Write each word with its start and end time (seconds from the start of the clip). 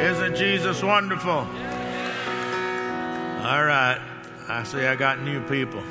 Isn't 0.00 0.34
Jesus 0.34 0.82
wonderful? 0.82 1.30
All 1.30 1.46
right. 3.64 4.00
I 4.48 4.62
see 4.64 4.80
I 4.80 4.96
got 4.96 5.20
new 5.20 5.40
people. 5.46 5.82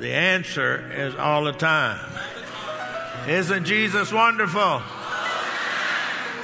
The 0.00 0.12
answer 0.12 0.92
is 0.92 1.14
all 1.14 1.44
the 1.44 1.52
time. 1.52 2.04
Isn't 3.28 3.64
Jesus 3.64 4.12
wonderful? 4.12 4.60
All 4.60 4.82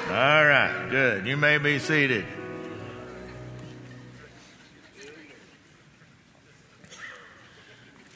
right, 0.08 0.86
good. 0.88 1.26
You 1.26 1.36
may 1.36 1.58
be 1.58 1.80
seated. 1.80 2.24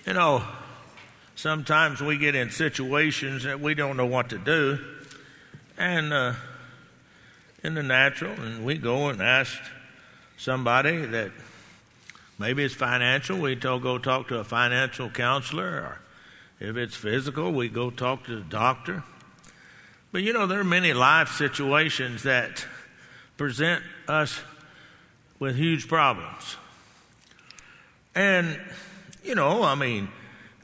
You 0.06 0.12
know, 0.12 0.44
sometimes 1.34 2.00
we 2.00 2.16
get 2.16 2.36
in 2.36 2.50
situations 2.50 3.42
that 3.42 3.60
we 3.60 3.74
don't 3.74 3.96
know 3.96 4.06
what 4.06 4.30
to 4.30 4.38
do, 4.38 4.78
and 5.76 6.12
uh, 6.12 6.34
in 7.62 7.74
the 7.74 7.82
natural, 7.82 8.32
and 8.40 8.64
we 8.64 8.76
go 8.76 9.08
and 9.08 9.22
ask 9.22 9.58
somebody 10.36 11.04
that 11.06 11.30
maybe 12.38 12.64
it's 12.64 12.74
financial, 12.74 13.38
we 13.38 13.54
go 13.54 13.98
talk 13.98 14.28
to 14.28 14.38
a 14.38 14.44
financial 14.44 15.08
counselor, 15.08 15.66
or 15.66 16.00
if 16.58 16.76
it's 16.76 16.96
physical, 16.96 17.52
we 17.52 17.68
go 17.68 17.90
talk 17.90 18.24
to 18.24 18.36
the 18.36 18.44
doctor. 18.44 19.04
But 20.10 20.22
you 20.22 20.32
know, 20.32 20.46
there 20.46 20.60
are 20.60 20.64
many 20.64 20.92
life 20.92 21.30
situations 21.36 22.24
that 22.24 22.66
present 23.36 23.82
us 24.08 24.40
with 25.38 25.56
huge 25.56 25.88
problems. 25.88 26.56
And, 28.14 28.60
you 29.24 29.34
know, 29.34 29.62
I 29.62 29.74
mean, 29.74 30.08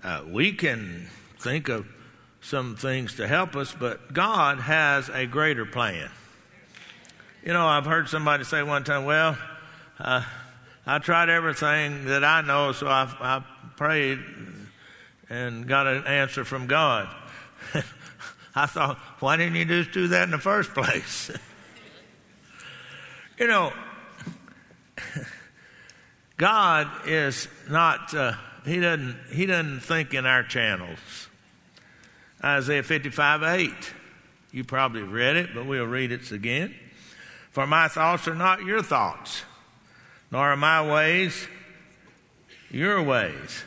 uh, 0.05 0.23
we 0.29 0.53
can 0.53 1.09
think 1.39 1.69
of 1.69 1.87
some 2.41 2.77
things 2.77 3.15
to 3.17 3.27
help 3.27 3.57
us, 3.57 3.75
but 3.79 4.13
God 4.13 4.61
has 4.61 5.09
a 5.09 5.27
greater 5.27 5.65
plan. 5.65 6.11
You 7.45 7.53
know, 7.53 7.67
I've 7.67 7.85
heard 7.85 8.09
somebody 8.09 8.43
say 8.43 8.63
one 8.65 8.83
time, 8.83 9.05
well, 9.05 9.39
uh, 10.01 10.25
I 10.85 10.99
tried 10.99 11.29
everything 11.29 12.07
that 12.07 12.25
I 12.25 12.41
know, 12.41 12.73
so 12.73 12.89
I, 12.89 13.05
I 13.21 13.45
prayed 13.77 14.19
and 15.31 15.67
got 15.69 15.87
an 15.87 16.05
answer 16.05 16.45
from 16.45 16.67
God. 16.67 17.09
I 18.55 18.67
thought, 18.67 18.99
why 19.21 19.37
didn't 19.37 19.55
you 19.55 19.65
just 19.67 19.93
do 19.93 20.09
that 20.09 20.25
in 20.25 20.31
the 20.33 20.39
first 20.39 20.75
place? 20.75 21.31
you 23.39 23.47
know, 23.47 23.73
God 26.39 26.91
is 27.07 27.47
not, 27.71 28.13
uh, 28.15 28.33
he, 28.65 28.81
doesn't, 28.81 29.17
he 29.31 29.47
doesn't 29.47 29.81
think 29.81 30.13
in 30.13 30.27
our 30.27 30.43
channels. 30.43 31.29
Isaiah 32.43 32.83
55 32.83 33.43
8. 33.45 33.73
You 34.51 34.65
probably 34.65 35.03
read 35.03 35.37
it, 35.37 35.55
but 35.55 35.67
we'll 35.67 35.87
read 35.87 36.11
it 36.11 36.33
again. 36.33 36.75
For 37.59 37.67
my 37.67 37.89
thoughts 37.89 38.29
are 38.29 38.37
not 38.37 38.63
your 38.63 38.85
thoughts, 38.85 39.43
nor 40.31 40.53
are 40.53 40.57
my 40.57 40.81
ways 40.81 41.49
your 42.71 43.03
ways, 43.03 43.65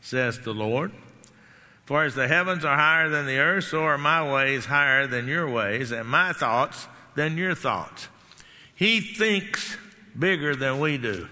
says 0.00 0.40
the 0.40 0.54
Lord. 0.54 0.90
For 1.84 2.04
as 2.04 2.14
the 2.14 2.28
heavens 2.28 2.64
are 2.64 2.78
higher 2.78 3.10
than 3.10 3.26
the 3.26 3.36
earth, 3.36 3.64
so 3.64 3.82
are 3.82 3.98
my 3.98 4.26
ways 4.32 4.64
higher 4.64 5.06
than 5.06 5.28
your 5.28 5.50
ways, 5.50 5.92
and 5.92 6.08
my 6.08 6.32
thoughts 6.32 6.88
than 7.14 7.36
your 7.36 7.54
thoughts. 7.54 8.08
He 8.74 9.02
thinks 9.02 9.76
bigger 10.18 10.56
than 10.56 10.80
we 10.80 10.96
do. 10.96 11.28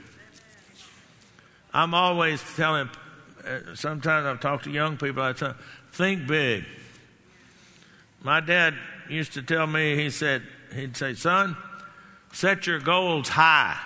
I'm 1.73 1.95
always 1.95 2.45
telling, 2.55 2.91
uh, 3.47 3.75
sometimes 3.77 4.27
I've 4.27 4.41
talked 4.41 4.65
to 4.65 4.71
young 4.71 4.99
people, 4.99 5.23
I 5.23 5.33
tell 5.33 5.55
think 5.93 6.27
big. 6.27 6.67
My 8.23 8.41
dad 8.41 8.75
used 9.09 9.33
to 9.33 9.43
tell 9.43 9.67
me, 9.67 9.97
he 9.97 10.11
said, 10.11 10.43
he'd 10.75 10.99
say, 10.99 11.15
son, 11.15 11.57
set 12.35 12.67
your 12.67 12.81
goals 12.81 13.29
high. 13.29 13.79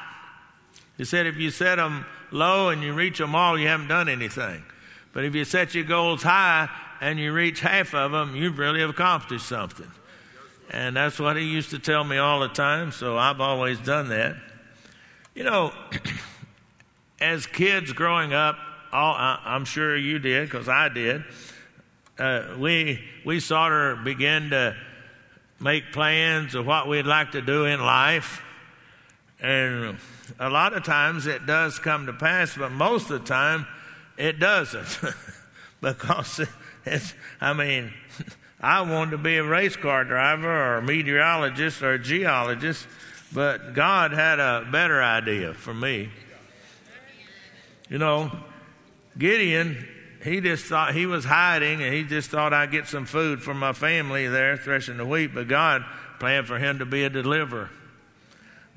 He 0.96 1.04
said 1.04 1.26
if 1.26 1.36
you 1.36 1.50
set 1.50 1.76
them 1.76 2.06
low 2.32 2.70
and 2.70 2.82
you 2.82 2.92
reach 2.92 3.18
them 3.18 3.34
all, 3.34 3.58
you 3.58 3.68
haven't 3.68 3.88
done 3.88 4.08
anything. 4.08 4.64
But 5.12 5.24
if 5.24 5.34
you 5.34 5.44
set 5.44 5.74
your 5.74 5.84
goals 5.84 6.22
high 6.22 6.68
and 7.00 7.18
you 7.18 7.32
reach 7.32 7.60
half 7.60 7.94
of 7.94 8.12
them, 8.12 8.34
you've 8.34 8.58
really 8.58 8.82
accomplished 8.82 9.46
something. 9.46 9.90
And 10.70 10.96
that's 10.96 11.18
what 11.18 11.36
he 11.36 11.44
used 11.44 11.70
to 11.70 11.78
tell 11.78 12.04
me 12.04 12.18
all 12.18 12.40
the 12.40 12.48
time, 12.48 12.92
so 12.92 13.16
I've 13.16 13.40
always 13.40 13.78
done 13.78 14.08
that. 14.08 14.36
You 15.34 15.44
know, 15.44 15.72
as 17.20 17.46
kids 17.46 17.92
growing 17.92 18.32
up, 18.32 18.56
all, 18.92 19.14
I, 19.14 19.54
am 19.54 19.64
sure 19.64 19.96
you 19.96 20.18
did 20.18 20.50
because 20.50 20.68
I 20.68 20.88
did. 20.88 21.24
Uh, 22.18 22.56
we 22.58 23.00
we 23.24 23.38
sort 23.38 23.72
of 23.72 24.02
began 24.02 24.50
to 24.50 24.76
make 25.60 25.92
plans 25.92 26.54
of 26.54 26.66
what 26.66 26.88
we'd 26.88 27.06
like 27.06 27.32
to 27.32 27.42
do 27.42 27.64
in 27.64 27.80
life. 27.80 28.42
And 29.40 29.98
a 30.38 30.50
lot 30.50 30.72
of 30.72 30.84
times 30.84 31.26
it 31.26 31.46
does 31.46 31.78
come 31.78 32.06
to 32.06 32.12
pass, 32.12 32.56
but 32.56 32.72
most 32.72 33.10
of 33.10 33.20
the 33.20 33.26
time 33.26 33.66
it 34.16 34.38
doesn't. 34.38 34.98
because 35.80 36.40
it's, 36.84 37.14
I 37.40 37.52
mean, 37.52 37.92
I 38.60 38.80
wanted 38.80 39.12
to 39.12 39.18
be 39.18 39.36
a 39.36 39.44
race 39.44 39.76
car 39.76 40.04
driver 40.04 40.50
or 40.50 40.78
a 40.78 40.82
meteorologist 40.82 41.82
or 41.82 41.92
a 41.92 41.98
geologist, 41.98 42.86
but 43.32 43.74
God 43.74 44.12
had 44.12 44.40
a 44.40 44.66
better 44.70 45.02
idea 45.02 45.54
for 45.54 45.72
me. 45.72 46.10
You 47.88 47.98
know, 47.98 48.30
Gideon 49.16 49.86
he 50.22 50.40
just 50.40 50.64
thought 50.64 50.94
he 50.94 51.06
was 51.06 51.24
hiding 51.24 51.82
and 51.82 51.94
he 51.94 52.02
just 52.02 52.30
thought 52.30 52.52
I'd 52.52 52.70
get 52.70 52.86
some 52.86 53.06
food 53.06 53.42
for 53.42 53.54
my 53.54 53.72
family 53.72 54.26
there 54.26 54.56
threshing 54.56 54.96
the 54.96 55.06
wheat, 55.06 55.34
but 55.34 55.48
God 55.48 55.84
planned 56.18 56.46
for 56.46 56.58
him 56.58 56.80
to 56.80 56.86
be 56.86 57.04
a 57.04 57.10
deliverer. 57.10 57.70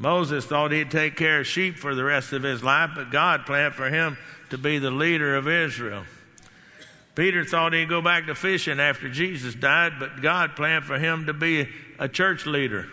Moses 0.01 0.45
thought 0.45 0.71
he'd 0.71 0.89
take 0.89 1.15
care 1.15 1.41
of 1.41 1.47
sheep 1.47 1.77
for 1.77 1.93
the 1.93 2.03
rest 2.03 2.33
of 2.33 2.41
his 2.41 2.63
life, 2.63 2.89
but 2.95 3.11
God 3.11 3.45
planned 3.45 3.75
for 3.75 3.87
him 3.87 4.17
to 4.49 4.57
be 4.57 4.79
the 4.79 4.89
leader 4.89 5.35
of 5.35 5.47
Israel. 5.47 6.05
Peter 7.13 7.45
thought 7.45 7.73
he'd 7.73 7.87
go 7.87 8.01
back 8.01 8.25
to 8.25 8.33
fishing 8.33 8.79
after 8.79 9.09
Jesus 9.09 9.53
died, 9.53 9.93
but 9.99 10.19
God 10.23 10.55
planned 10.55 10.85
for 10.85 10.97
him 10.97 11.27
to 11.27 11.33
be 11.33 11.69
a 11.99 12.09
church 12.09 12.47
leader. 12.47 12.87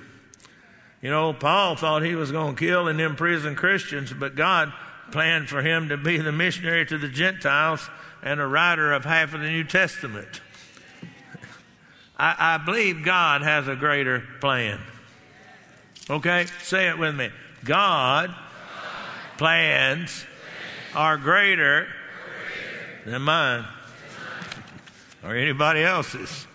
You 1.01 1.09
know, 1.09 1.33
Paul 1.33 1.77
thought 1.77 2.03
he 2.03 2.15
was 2.15 2.31
going 2.31 2.57
to 2.57 2.61
kill 2.61 2.89
and 2.89 3.01
imprison 3.01 3.55
Christians, 3.55 4.13
but 4.13 4.35
God 4.35 4.71
planned 5.11 5.49
for 5.49 5.63
him 5.63 5.89
to 5.89 5.97
be 5.97 6.19
the 6.19 6.31
missionary 6.33 6.85
to 6.85 6.99
the 6.99 7.09
Gentiles 7.09 7.89
and 8.23 8.39
a 8.39 8.47
writer 8.47 8.93
of 8.93 9.07
half 9.07 9.33
of 9.33 9.41
the 9.41 9.49
New 9.49 9.65
Testament. 9.65 10.43
I, 12.19 12.57
I 12.57 12.59
believe 12.59 13.03
God 13.03 13.41
has 13.41 13.67
a 13.67 13.77
greater 13.77 14.23
plan. 14.41 14.79
Okay? 16.11 16.47
Say 16.63 16.89
it 16.89 16.99
with 16.99 17.15
me. 17.15 17.31
God 17.65 18.35
plans 19.37 20.25
are 20.95 21.17
greater 21.17 21.87
than 23.05 23.23
mine 23.23 23.65
or 25.23 25.35
anybody 25.35 25.83
else's. 25.83 26.47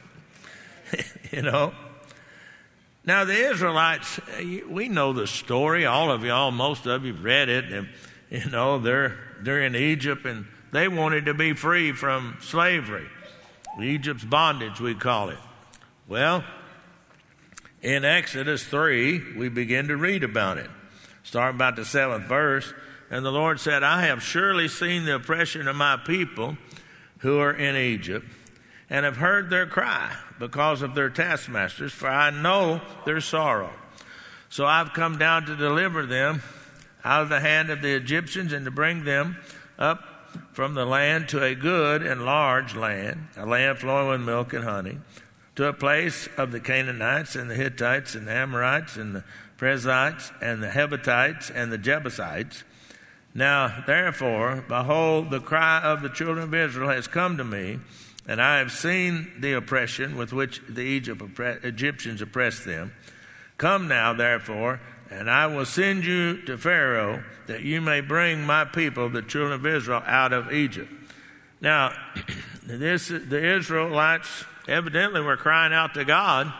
you 1.31 1.41
know? 1.41 1.73
Now, 3.05 3.25
the 3.25 3.35
Israelites, 3.35 4.19
we 4.69 4.87
know 4.87 5.11
the 5.11 5.27
story. 5.27 5.85
All 5.85 6.09
of 6.09 6.23
y'all, 6.23 6.51
most 6.51 6.85
of 6.85 7.03
you 7.05 7.13
read 7.13 7.49
it. 7.49 7.65
And, 7.71 7.89
you 8.29 8.49
know, 8.49 8.79
they're, 8.79 9.17
they're 9.41 9.61
in 9.61 9.75
Egypt 9.75 10.25
and 10.25 10.45
they 10.71 10.87
wanted 10.87 11.25
to 11.25 11.33
be 11.33 11.53
free 11.53 11.91
from 11.91 12.37
slavery, 12.41 13.07
Egypt's 13.79 14.23
bondage, 14.23 14.79
we 14.79 14.95
call 14.95 15.29
it. 15.29 15.37
Well, 16.07 16.43
in 17.83 18.05
Exodus 18.05 18.63
3, 18.63 19.35
we 19.35 19.49
begin 19.49 19.89
to 19.89 19.97
read 19.97 20.23
about 20.23 20.57
it. 20.57 20.69
Start 21.23 21.53
about 21.53 21.75
the 21.75 21.85
seventh 21.85 22.25
verse. 22.25 22.73
And 23.11 23.25
the 23.25 23.31
Lord 23.31 23.59
said, 23.59 23.83
I 23.83 24.03
have 24.03 24.23
surely 24.23 24.69
seen 24.69 25.05
the 25.05 25.15
oppression 25.15 25.67
of 25.67 25.75
my 25.75 25.97
people 25.97 26.57
who 27.19 27.39
are 27.39 27.53
in 27.53 27.75
Egypt, 27.75 28.25
and 28.89 29.05
have 29.05 29.17
heard 29.17 29.49
their 29.49 29.65
cry 29.65 30.13
because 30.39 30.81
of 30.81 30.93
their 30.93 31.09
taskmasters, 31.09 31.93
for 31.93 32.09
I 32.09 32.29
know 32.31 32.81
their 33.05 33.21
sorrow. 33.21 33.71
So 34.49 34.65
I've 34.65 34.93
come 34.93 35.17
down 35.17 35.45
to 35.45 35.55
deliver 35.55 36.05
them 36.05 36.41
out 37.03 37.23
of 37.23 37.29
the 37.29 37.39
hand 37.39 37.69
of 37.69 37.81
the 37.81 37.95
Egyptians 37.95 38.51
and 38.51 38.65
to 38.65 38.71
bring 38.71 39.05
them 39.05 39.37
up 39.79 40.03
from 40.51 40.73
the 40.73 40.85
land 40.85 41.29
to 41.29 41.41
a 41.41 41.55
good 41.55 42.01
and 42.03 42.25
large 42.25 42.75
land, 42.75 43.27
a 43.37 43.45
land 43.45 43.79
flowing 43.79 44.09
with 44.09 44.21
milk 44.21 44.53
and 44.53 44.63
honey, 44.63 44.97
to 45.55 45.65
a 45.65 45.73
place 45.73 46.27
of 46.37 46.51
the 46.51 46.59
Canaanites 46.59 47.35
and 47.35 47.49
the 47.49 47.55
Hittites 47.55 48.15
and 48.15 48.27
the 48.27 48.31
Amorites 48.31 48.97
and 48.97 49.15
the 49.15 49.23
Perizzites 49.57 50.31
and 50.41 50.63
the 50.63 50.69
Hivitites 50.69 51.51
and 51.53 51.71
the 51.71 51.77
Jebusites. 51.77 52.63
Now, 53.35 53.83
therefore, 53.85 54.63
behold, 54.67 55.29
the 55.29 55.39
cry 55.39 55.81
of 55.81 56.01
the 56.01 56.09
children 56.09 56.43
of 56.43 56.53
Israel 56.53 56.89
has 56.89 57.07
come 57.07 57.37
to 57.37 57.43
me, 57.43 57.79
and 58.27 58.41
I 58.41 58.59
have 58.59 58.71
seen 58.71 59.31
the 59.39 59.53
oppression 59.53 60.17
with 60.17 60.33
which 60.33 60.61
the 60.67 60.81
Egypt, 60.81 61.39
Egyptians 61.39 62.21
oppressed 62.21 62.65
them. 62.65 62.93
Come 63.57 63.87
now, 63.87 64.13
therefore, 64.13 64.81
and 65.09 65.29
I 65.29 65.47
will 65.47 65.65
send 65.65 66.05
you 66.05 66.41
to 66.43 66.57
Pharaoh 66.57 67.23
that 67.47 67.61
you 67.61 67.81
may 67.81 68.01
bring 68.01 68.43
my 68.43 68.65
people, 68.65 69.09
the 69.09 69.21
children 69.21 69.53
of 69.53 69.65
Israel, 69.65 70.03
out 70.05 70.33
of 70.33 70.51
Egypt. 70.51 70.91
Now, 71.61 71.93
this, 72.63 73.07
the 73.07 73.55
Israelites 73.55 74.45
evidently 74.67 75.21
were 75.21 75.37
crying 75.37 75.73
out 75.73 75.93
to 75.95 76.05
God 76.05 76.51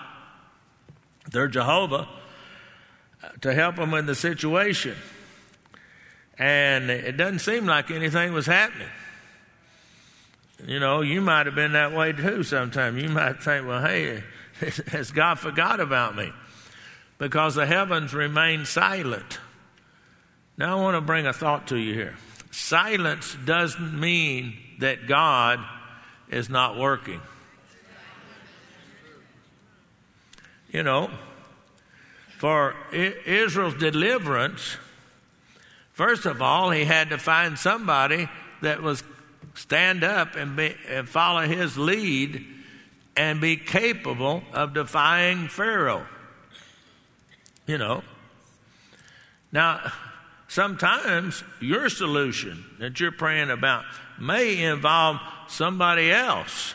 they're 1.31 1.47
Jehovah 1.47 2.07
to 3.41 3.53
help 3.53 3.77
them 3.77 3.93
in 3.93 4.05
the 4.05 4.15
situation. 4.15 4.95
And 6.37 6.89
it 6.89 7.17
doesn't 7.17 7.39
seem 7.39 7.65
like 7.65 7.91
anything 7.91 8.33
was 8.33 8.45
happening. 8.45 8.89
You 10.65 10.79
know, 10.79 11.01
you 11.01 11.21
might 11.21 11.45
have 11.45 11.55
been 11.55 11.73
that 11.73 11.93
way 11.93 12.13
too 12.13 12.43
sometime. 12.43 12.97
You 12.97 13.09
might 13.09 13.41
think, 13.41 13.67
well, 13.67 13.81
hey, 13.81 14.23
has 14.87 15.11
God 15.11 15.39
forgot 15.39 15.79
about 15.79 16.15
me? 16.15 16.31
Because 17.17 17.55
the 17.55 17.65
heavens 17.65 18.13
remain 18.13 18.65
silent. 18.65 19.39
Now, 20.57 20.77
I 20.77 20.81
want 20.81 20.95
to 20.95 21.01
bring 21.01 21.25
a 21.25 21.33
thought 21.33 21.67
to 21.67 21.77
you 21.77 21.93
here. 21.93 22.15
Silence 22.51 23.35
doesn't 23.45 23.99
mean 23.99 24.55
that 24.79 25.07
God 25.07 25.59
is 26.29 26.49
not 26.49 26.77
working. 26.77 27.21
You 30.73 30.81
know, 30.81 31.11
for 32.39 32.75
Israel's 32.91 33.75
deliverance, 33.75 34.75
first 35.91 36.25
of 36.25 36.41
all, 36.41 36.71
he 36.71 36.83
had 36.83 37.11
to 37.11 37.19
find 37.19 37.59
somebody 37.59 38.27
that 38.63 38.81
was 38.81 39.03
stand 39.53 40.03
up 40.03 40.35
and, 40.35 40.55
be, 40.55 40.75
and 40.89 41.07
follow 41.07 41.41
his 41.41 41.77
lead 41.77 42.43
and 43.15 43.39
be 43.39 43.55
capable 43.55 44.41
of 44.51 44.73
defying 44.73 45.47
Pharaoh. 45.47 46.07
You 47.67 47.77
know. 47.77 48.03
Now, 49.51 49.91
sometimes 50.47 51.43
your 51.61 51.87
solution 51.87 52.65
that 52.79 52.99
you're 52.99 53.11
praying 53.11 53.51
about 53.51 53.85
may 54.19 54.63
involve 54.63 55.19
somebody 55.47 56.11
else 56.11 56.73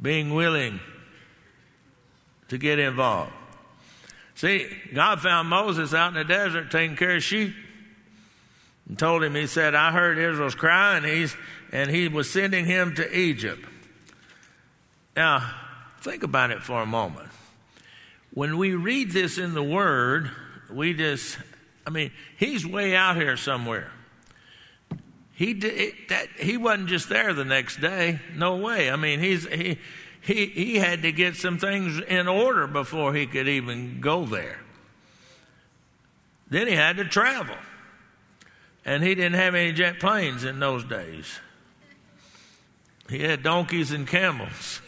being 0.00 0.34
willing 0.34 0.78
to 2.52 2.58
get 2.58 2.78
involved. 2.78 3.32
See, 4.34 4.68
God 4.92 5.20
found 5.20 5.48
Moses 5.48 5.94
out 5.94 6.08
in 6.08 6.14
the 6.14 6.24
desert 6.24 6.70
taking 6.70 6.96
care 6.96 7.16
of 7.16 7.22
sheep 7.22 7.54
and 8.86 8.98
told 8.98 9.24
him, 9.24 9.34
He 9.34 9.46
said, 9.46 9.74
I 9.74 9.90
heard 9.90 10.18
Israel's 10.18 10.54
cry, 10.54 10.98
and, 10.98 11.06
he's, 11.06 11.34
and 11.72 11.90
He 11.90 12.08
was 12.08 12.30
sending 12.30 12.66
him 12.66 12.94
to 12.96 13.18
Egypt. 13.18 13.64
Now, 15.16 15.50
think 16.02 16.24
about 16.24 16.50
it 16.50 16.62
for 16.62 16.82
a 16.82 16.86
moment. 16.86 17.30
When 18.34 18.58
we 18.58 18.74
read 18.74 19.12
this 19.12 19.38
in 19.38 19.54
the 19.54 19.62
Word, 19.62 20.30
we 20.70 20.92
just, 20.92 21.38
I 21.86 21.90
mean, 21.90 22.10
He's 22.36 22.66
way 22.66 22.94
out 22.94 23.16
here 23.16 23.38
somewhere. 23.38 23.90
He 25.32 25.54
did, 25.54 25.94
that, 26.10 26.28
he 26.38 26.58
wasn't 26.58 26.90
just 26.90 27.08
there 27.08 27.32
the 27.32 27.46
next 27.46 27.80
day. 27.80 28.20
No 28.36 28.56
way. 28.56 28.90
I 28.90 28.96
mean, 28.96 29.20
he's 29.20 29.48
he 29.48 29.78
he 30.22 30.46
he 30.46 30.76
had 30.76 31.02
to 31.02 31.12
get 31.12 31.36
some 31.36 31.58
things 31.58 32.00
in 32.00 32.28
order 32.28 32.66
before 32.66 33.14
he 33.14 33.26
could 33.26 33.48
even 33.48 34.00
go 34.00 34.24
there. 34.24 34.60
Then 36.48 36.66
he 36.66 36.74
had 36.74 36.98
to 36.98 37.04
travel. 37.04 37.56
And 38.84 39.02
he 39.02 39.14
didn't 39.14 39.38
have 39.38 39.54
any 39.54 39.72
jet 39.72 40.00
planes 40.00 40.44
in 40.44 40.58
those 40.58 40.84
days. 40.84 41.38
He 43.08 43.20
had 43.20 43.42
donkeys 43.42 43.92
and 43.92 44.06
camels. 44.06 44.80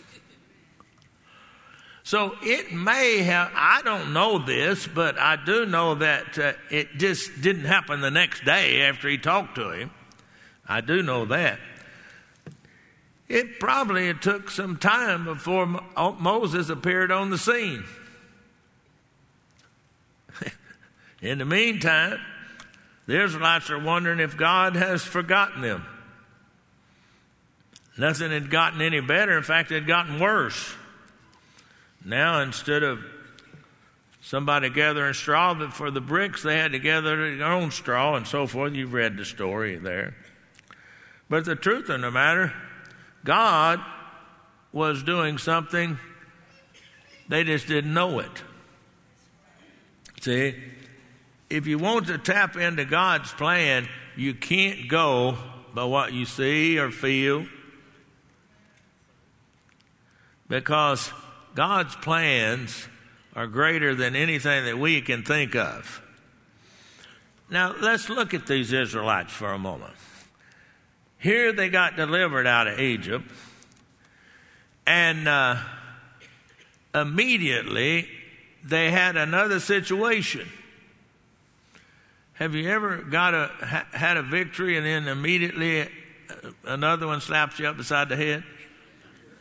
So 2.02 2.36
it 2.42 2.70
may 2.70 3.22
have, 3.22 3.50
I 3.54 3.80
don't 3.82 4.12
know 4.12 4.38
this, 4.38 4.86
but 4.86 5.18
I 5.18 5.36
do 5.42 5.64
know 5.64 5.94
that 5.94 6.38
uh, 6.38 6.52
it 6.70 6.98
just 6.98 7.40
didn't 7.40 7.64
happen 7.64 8.02
the 8.02 8.10
next 8.10 8.44
day 8.44 8.82
after 8.82 9.08
he 9.08 9.16
talked 9.16 9.54
to 9.54 9.70
him. 9.70 9.90
I 10.68 10.82
do 10.82 11.02
know 11.02 11.24
that. 11.26 11.58
It 13.28 13.58
probably 13.58 14.12
took 14.14 14.50
some 14.50 14.76
time 14.76 15.24
before 15.24 15.80
oh, 15.96 16.12
Moses 16.12 16.68
appeared 16.68 17.10
on 17.10 17.30
the 17.30 17.38
scene. 17.38 17.84
In 21.22 21.38
the 21.38 21.44
meantime, 21.44 22.20
the 23.06 23.22
Israelites 23.22 23.70
are 23.70 23.78
wondering 23.78 24.20
if 24.20 24.36
God 24.36 24.76
has 24.76 25.02
forgotten 25.02 25.62
them. 25.62 25.86
Nothing 27.96 28.30
had 28.30 28.50
gotten 28.50 28.80
any 28.80 29.00
better. 29.00 29.36
In 29.36 29.42
fact, 29.42 29.70
it 29.70 29.74
had 29.74 29.86
gotten 29.86 30.18
worse. 30.18 30.74
Now, 32.04 32.40
instead 32.40 32.82
of 32.82 33.00
somebody 34.20 34.68
gathering 34.68 35.14
straw 35.14 35.70
for 35.70 35.90
the 35.90 36.00
bricks, 36.00 36.42
they 36.42 36.56
had 36.56 36.72
to 36.72 36.78
gather 36.78 37.36
their 37.36 37.46
own 37.46 37.70
straw 37.70 38.16
and 38.16 38.26
so 38.26 38.46
forth. 38.46 38.74
You've 38.74 38.92
read 38.92 39.16
the 39.16 39.24
story 39.24 39.76
there. 39.76 40.14
But 41.30 41.44
the 41.44 41.56
truth 41.56 41.88
of 41.88 42.00
the 42.00 42.10
matter, 42.10 42.52
God 43.24 43.80
was 44.72 45.02
doing 45.02 45.38
something, 45.38 45.98
they 47.28 47.42
just 47.42 47.66
didn't 47.66 47.94
know 47.94 48.18
it. 48.18 48.42
See, 50.20 50.54
if 51.50 51.66
you 51.66 51.78
want 51.78 52.06
to 52.08 52.18
tap 52.18 52.56
into 52.56 52.84
God's 52.84 53.32
plan, 53.32 53.88
you 54.16 54.34
can't 54.34 54.88
go 54.88 55.38
by 55.74 55.84
what 55.84 56.12
you 56.12 56.24
see 56.24 56.78
or 56.78 56.90
feel. 56.90 57.46
Because 60.48 61.10
God's 61.54 61.96
plans 61.96 62.88
are 63.34 63.46
greater 63.46 63.94
than 63.94 64.14
anything 64.14 64.64
that 64.66 64.78
we 64.78 65.00
can 65.00 65.22
think 65.22 65.56
of. 65.56 66.02
Now, 67.50 67.74
let's 67.80 68.08
look 68.08 68.34
at 68.34 68.46
these 68.46 68.72
Israelites 68.72 69.32
for 69.32 69.52
a 69.52 69.58
moment. 69.58 69.94
Here 71.24 71.54
they 71.54 71.70
got 71.70 71.96
delivered 71.96 72.46
out 72.46 72.66
of 72.66 72.78
Egypt, 72.78 73.24
and 74.86 75.26
uh, 75.26 75.56
immediately 76.94 78.06
they 78.62 78.90
had 78.90 79.16
another 79.16 79.58
situation. 79.58 80.46
Have 82.34 82.54
you 82.54 82.68
ever 82.68 82.98
got 82.98 83.32
a 83.32 83.50
ha, 83.58 83.86
had 83.92 84.18
a 84.18 84.22
victory 84.22 84.76
and 84.76 84.84
then 84.84 85.08
immediately 85.08 85.80
uh, 85.80 85.86
another 86.66 87.06
one 87.06 87.22
slaps 87.22 87.58
you 87.58 87.68
up 87.68 87.78
beside 87.78 88.10
the 88.10 88.16
head? 88.16 88.44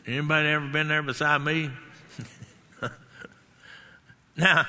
Anybody 0.06 0.48
ever 0.48 0.68
been 0.68 0.88
there 0.88 1.02
beside 1.02 1.42
me? 1.42 1.70
now, 4.38 4.64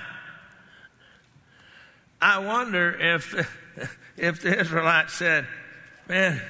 I 2.22 2.40
wonder 2.40 2.94
if 2.94 3.34
if 4.18 4.42
the 4.42 4.60
Israelites 4.60 5.14
said, 5.14 5.48
"Man, 6.10 6.42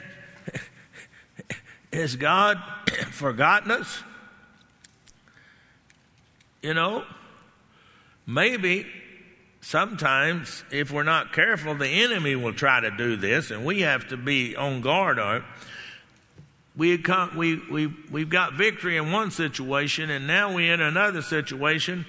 has 1.96 2.16
God 2.16 2.62
forgotten 3.12 3.72
us? 3.72 4.04
You 6.62 6.74
know, 6.74 7.06
maybe 8.26 8.88
sometimes 9.62 10.64
if 10.72 10.92
we're 10.92 11.04
not 11.04 11.34
careful, 11.34 11.76
the 11.76 11.88
enemy 11.88 12.36
will 12.36 12.54
try 12.54 12.80
to 12.80 12.92
do 12.92 13.16
this, 13.16 13.52
and 13.52 13.66
we 13.66 13.82
have 13.82 14.08
to 14.10 14.18
be 14.18 14.56
on 14.56 14.82
guard 14.82 15.20
on 15.20 15.38
it. 15.38 15.44
We, 16.76 16.98
we, 17.36 17.62
we, 17.72 17.88
we've 18.12 18.30
got 18.30 18.54
victory 18.54 18.98
in 18.98 19.12
one 19.12 19.32
situation, 19.32 20.10
and 20.10 20.28
now 20.28 20.54
we're 20.54 20.74
in 20.74 20.82
another 20.82 21.22
situation 21.22 22.06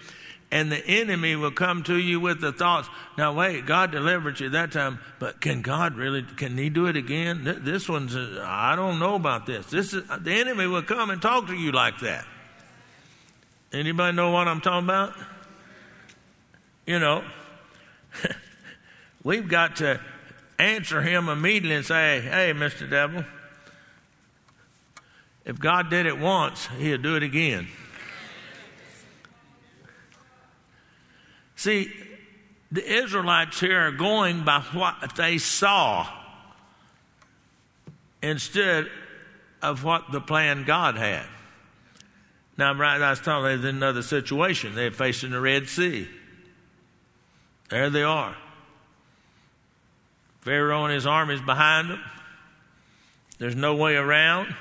and 0.50 0.70
the 0.70 0.84
enemy 0.86 1.34
will 1.34 1.50
come 1.50 1.82
to 1.82 1.96
you 1.96 2.20
with 2.20 2.40
the 2.40 2.52
thoughts 2.52 2.88
now 3.18 3.32
wait 3.32 3.66
god 3.66 3.90
delivered 3.90 4.38
you 4.38 4.48
that 4.48 4.70
time 4.72 4.98
but 5.18 5.40
can 5.40 5.60
god 5.62 5.96
really 5.96 6.22
can 6.22 6.56
he 6.56 6.68
do 6.68 6.86
it 6.86 6.96
again? 6.96 7.60
This 7.62 7.88
one's 7.88 8.14
uh, 8.14 8.44
i 8.46 8.76
don't 8.76 8.98
know 8.98 9.14
about 9.14 9.46
this. 9.46 9.66
This 9.66 9.92
is 9.92 10.04
the 10.20 10.32
enemy 10.32 10.66
will 10.66 10.82
come 10.82 11.10
and 11.10 11.20
talk 11.20 11.48
to 11.48 11.54
you 11.54 11.72
like 11.72 11.98
that. 12.00 12.26
Anybody 13.72 14.16
know 14.16 14.30
what 14.30 14.48
i'm 14.48 14.60
talking 14.60 14.86
about? 14.86 15.14
You 16.86 16.98
know 16.98 17.24
we've 19.24 19.48
got 19.48 19.76
to 19.76 20.00
answer 20.58 21.02
him 21.02 21.28
immediately 21.28 21.76
and 21.76 21.84
say 21.84 22.20
hey 22.20 22.52
mr 22.54 22.88
devil 22.88 23.24
if 25.44 25.58
god 25.58 25.90
did 25.90 26.06
it 26.06 26.18
once 26.18 26.66
he'll 26.78 26.96
do 26.96 27.14
it 27.14 27.22
again 27.22 27.68
See, 31.66 31.92
the 32.70 32.88
Israelites 32.88 33.58
here 33.58 33.88
are 33.88 33.90
going 33.90 34.44
by 34.44 34.60
what 34.72 35.16
they 35.16 35.38
saw 35.38 36.06
instead 38.22 38.86
of 39.60 39.82
what 39.82 40.12
the 40.12 40.20
plan 40.20 40.62
God 40.62 40.96
had. 40.96 41.26
Now, 42.56 42.72
right, 42.72 43.02
I 43.02 43.10
was 43.10 43.18
telling 43.18 43.50
you, 43.50 43.58
there's 43.58 43.74
another 43.74 44.02
situation. 44.02 44.76
They're 44.76 44.92
facing 44.92 45.32
the 45.32 45.40
Red 45.40 45.66
Sea. 45.68 46.06
There 47.68 47.90
they 47.90 48.04
are. 48.04 48.36
Pharaoh 50.42 50.84
and 50.84 50.94
his 50.94 51.04
armies 51.04 51.40
behind 51.40 51.90
them. 51.90 52.00
There's 53.38 53.56
no 53.56 53.74
way 53.74 53.96
around. 53.96 54.54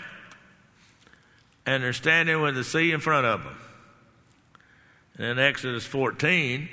And 1.68 1.84
they're 1.84 1.94
standing 1.94 2.42
with 2.42 2.56
the 2.56 2.64
sea 2.64 2.92
in 2.92 3.00
front 3.00 3.28
of 3.28 3.44
them. 3.44 3.58
And 5.20 5.28
in 5.28 5.40
Exodus 5.40 5.86
14, 5.86 6.68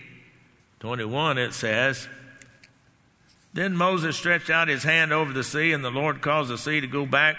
21, 0.83 1.39
it 1.39 1.55
says, 1.55 2.09
Then 3.53 3.77
Moses 3.77 4.17
stretched 4.17 4.51
out 4.51 4.67
his 4.67 4.83
hand 4.83 5.12
over 5.12 5.33
the 5.33 5.45
sea, 5.45 5.73
and 5.73 5.85
the 5.85 5.93
Lord 5.93 6.21
caused 6.21 6.51
the 6.51 6.59
sea 6.59 6.81
to 6.81 6.89
go 6.89 7.07
back 7.07 7.37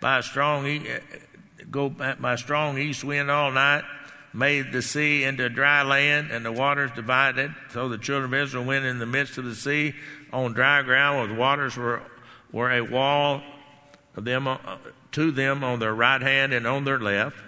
by 0.00 0.18
a 0.18 0.22
strong, 0.22 0.86
go 1.72 1.88
back 1.88 2.20
by 2.20 2.36
strong 2.36 2.78
east 2.78 3.02
wind 3.02 3.32
all 3.32 3.50
night, 3.50 3.82
made 4.32 4.70
the 4.70 4.80
sea 4.80 5.24
into 5.24 5.48
dry 5.48 5.82
land, 5.82 6.30
and 6.30 6.44
the 6.44 6.52
waters 6.52 6.92
divided. 6.94 7.52
So 7.72 7.88
the 7.88 7.98
children 7.98 8.32
of 8.32 8.40
Israel 8.40 8.64
went 8.64 8.84
in 8.84 9.00
the 9.00 9.06
midst 9.06 9.38
of 9.38 9.44
the 9.44 9.56
sea 9.56 9.94
on 10.32 10.52
dry 10.52 10.82
ground, 10.82 11.18
where 11.18 11.26
the 11.26 11.34
waters 11.34 11.76
were, 11.76 12.02
were 12.52 12.70
a 12.70 12.82
wall 12.82 13.42
of 14.14 14.24
them, 14.24 14.46
uh, 14.46 14.56
to 15.10 15.32
them 15.32 15.64
on 15.64 15.80
their 15.80 15.96
right 15.96 16.22
hand 16.22 16.52
and 16.52 16.64
on 16.64 16.84
their 16.84 17.00
left. 17.00 17.38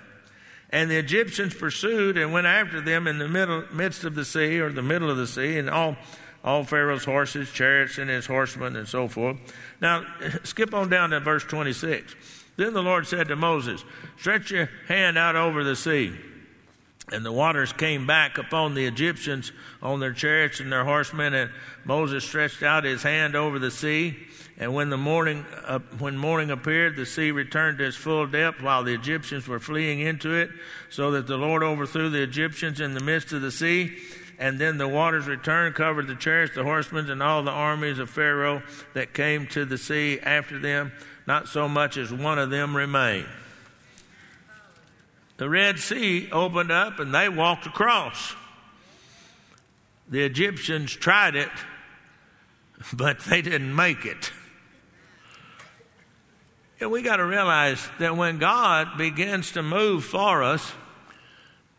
And 0.70 0.90
the 0.90 0.96
Egyptians 0.96 1.54
pursued 1.54 2.16
and 2.16 2.32
went 2.32 2.46
after 2.46 2.80
them 2.80 3.06
in 3.06 3.18
the 3.18 3.28
middle, 3.28 3.64
midst 3.72 4.04
of 4.04 4.14
the 4.14 4.24
sea, 4.24 4.60
or 4.60 4.70
the 4.70 4.82
middle 4.82 5.10
of 5.10 5.16
the 5.16 5.26
sea, 5.26 5.58
and 5.58 5.68
all, 5.68 5.96
all 6.44 6.62
Pharaoh's 6.62 7.04
horses, 7.04 7.50
chariots, 7.50 7.98
and 7.98 8.08
his 8.08 8.26
horsemen, 8.26 8.76
and 8.76 8.86
so 8.86 9.08
forth. 9.08 9.36
Now, 9.80 10.04
skip 10.44 10.72
on 10.72 10.88
down 10.88 11.10
to 11.10 11.20
verse 11.20 11.44
26. 11.44 12.14
Then 12.56 12.72
the 12.72 12.82
Lord 12.82 13.06
said 13.06 13.28
to 13.28 13.36
Moses, 13.36 13.84
Stretch 14.16 14.50
your 14.52 14.70
hand 14.86 15.18
out 15.18 15.34
over 15.34 15.64
the 15.64 15.76
sea. 15.76 16.14
And 17.12 17.24
the 17.24 17.32
waters 17.32 17.72
came 17.72 18.06
back 18.06 18.38
upon 18.38 18.74
the 18.74 18.86
Egyptians 18.86 19.50
on 19.82 19.98
their 19.98 20.12
chariots 20.12 20.60
and 20.60 20.70
their 20.70 20.84
horsemen, 20.84 21.34
and 21.34 21.50
Moses 21.84 22.22
stretched 22.22 22.62
out 22.62 22.84
his 22.84 23.02
hand 23.02 23.34
over 23.34 23.58
the 23.58 23.70
sea. 23.70 24.16
And 24.60 24.74
when 24.74 24.90
the 24.90 24.98
morning, 24.98 25.46
uh, 25.64 25.78
when 25.98 26.18
morning 26.18 26.50
appeared, 26.50 26.94
the 26.94 27.06
sea 27.06 27.30
returned 27.30 27.78
to 27.78 27.84
its 27.84 27.96
full 27.96 28.26
depth, 28.26 28.60
while 28.60 28.84
the 28.84 28.92
Egyptians 28.92 29.48
were 29.48 29.58
fleeing 29.58 30.00
into 30.00 30.34
it, 30.34 30.50
so 30.90 31.12
that 31.12 31.26
the 31.26 31.38
Lord 31.38 31.62
overthrew 31.62 32.10
the 32.10 32.22
Egyptians 32.22 32.78
in 32.78 32.92
the 32.92 33.00
midst 33.00 33.32
of 33.32 33.40
the 33.40 33.50
sea. 33.50 33.96
And 34.38 34.58
then 34.58 34.76
the 34.76 34.86
waters 34.86 35.26
returned, 35.26 35.74
covered 35.74 36.08
the 36.08 36.14
chariots, 36.14 36.54
the 36.54 36.62
horsemen, 36.62 37.08
and 37.08 37.22
all 37.22 37.42
the 37.42 37.50
armies 37.50 37.98
of 37.98 38.10
Pharaoh 38.10 38.62
that 38.92 39.14
came 39.14 39.46
to 39.48 39.64
the 39.64 39.78
sea 39.78 40.20
after 40.20 40.58
them. 40.58 40.92
Not 41.26 41.48
so 41.48 41.66
much 41.66 41.96
as 41.96 42.12
one 42.12 42.38
of 42.38 42.50
them 42.50 42.76
remained. 42.76 43.28
The 45.38 45.48
Red 45.48 45.78
Sea 45.78 46.30
opened 46.30 46.70
up, 46.70 47.00
and 47.00 47.14
they 47.14 47.30
walked 47.30 47.64
across. 47.64 48.34
The 50.06 50.22
Egyptians 50.22 50.94
tried 50.94 51.34
it, 51.34 51.48
but 52.92 53.20
they 53.20 53.40
didn't 53.40 53.74
make 53.74 54.04
it. 54.04 54.32
And 56.80 56.90
we 56.90 57.02
got 57.02 57.16
to 57.16 57.26
realize 57.26 57.86
that 57.98 58.16
when 58.16 58.38
God 58.38 58.96
begins 58.96 59.52
to 59.52 59.62
move 59.62 60.04
for 60.04 60.42
us, 60.42 60.72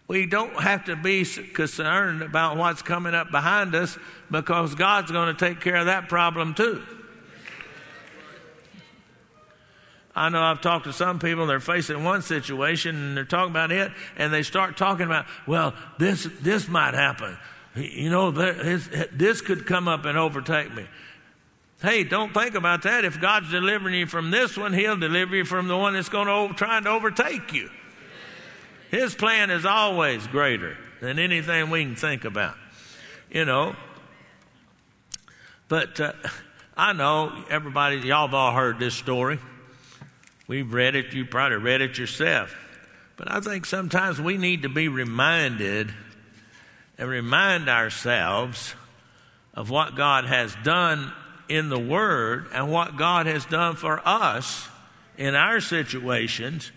we 0.08 0.26
don't 0.26 0.60
have 0.62 0.86
to 0.86 0.96
be 0.96 1.26
concerned 1.26 2.22
about 2.22 2.58
what's 2.58 2.82
coming 2.82 3.16
up 3.16 3.32
behind 3.32 3.74
us 3.74 3.98
because 4.30 4.76
God's 4.76 5.12
going 5.12 5.34
to 5.36 5.46
take 5.46 5.62
care 5.62 5.78
of 5.78 5.88
that 5.88 6.08
problem 6.08 6.54
too. 6.54 6.84
I 10.14 10.30
know 10.30 10.42
I've 10.42 10.62
talked 10.62 10.84
to 10.84 10.94
some 10.94 11.20
people, 11.20 11.48
they're 11.48 11.62
facing 11.62 12.04
one 12.04 12.22
situation 12.22 12.96
and 12.96 13.18
they're 13.18 13.24
talking 13.24 13.52
about 13.52 13.72
it, 13.72 13.94
and 14.18 14.34
they 14.34 14.44
start 14.44 14.76
talking 14.76 15.06
about, 15.06 15.26
well, 15.48 15.74
this, 15.98 16.28
this 16.42 16.68
might 16.68 16.94
happen. 16.94 17.38
You 17.76 18.10
know, 18.10 18.32
this 18.32 19.40
could 19.40 19.66
come 19.66 19.88
up 19.88 20.04
and 20.04 20.18
overtake 20.18 20.74
me. 20.76 20.86
Hey, 21.82 22.04
don't 22.04 22.32
think 22.32 22.54
about 22.54 22.84
that. 22.84 23.06
If 23.06 23.20
God's 23.20 23.50
delivering 23.50 23.96
you 23.96 24.06
from 24.06 24.30
this 24.30 24.56
one, 24.56 24.72
He'll 24.72 24.98
deliver 24.98 25.36
you 25.36 25.46
from 25.46 25.68
the 25.68 25.78
one 25.78 25.94
that's 25.94 26.10
going 26.10 26.28
to 26.28 26.54
try 26.54 26.80
to 26.80 26.90
overtake 26.90 27.54
you. 27.54 27.72
His 28.92 29.16
plan 29.16 29.50
is 29.50 29.66
always 29.66 30.28
greater 30.28 30.78
than 31.00 31.18
anything 31.18 31.72
we 31.72 31.84
can 31.84 31.96
think 31.96 32.24
about. 32.24 32.56
You 33.32 33.46
know. 33.46 33.76
But 35.70 36.00
uh, 36.00 36.14
I 36.78 36.94
know 36.94 37.46
everybody, 37.50 37.98
y'all 37.98 38.28
have 38.28 38.34
all 38.36 38.54
heard 38.54 38.78
this 38.78 38.94
story. 38.94 39.40
We've 40.48 40.72
read 40.72 40.96
it, 40.96 41.14
you 41.14 41.26
probably 41.26 41.58
read 41.58 41.82
it 41.82 41.98
yourself. 41.98 42.54
But 43.18 43.32
I 43.32 43.40
think 43.40 43.66
sometimes 43.66 44.20
we 44.22 44.38
need 44.38 44.64
to 44.64 44.70
be 44.70 44.88
reminded 44.88 45.94
and 46.98 47.10
remind 47.10 47.70
ourselves 47.70 48.76
of 49.54 49.70
what 49.70 49.96
God 49.96 50.26
has 50.26 50.56
done 50.64 51.14
in 51.52 51.70
the 51.70 51.80
Word 51.80 52.48
and 52.54 52.72
what 52.72 52.98
God 52.98 53.26
has 53.26 53.46
done 53.46 53.76
for 53.76 54.02
us 54.08 54.70
in 55.18 55.36
our 55.36 55.60
situations 55.60 56.72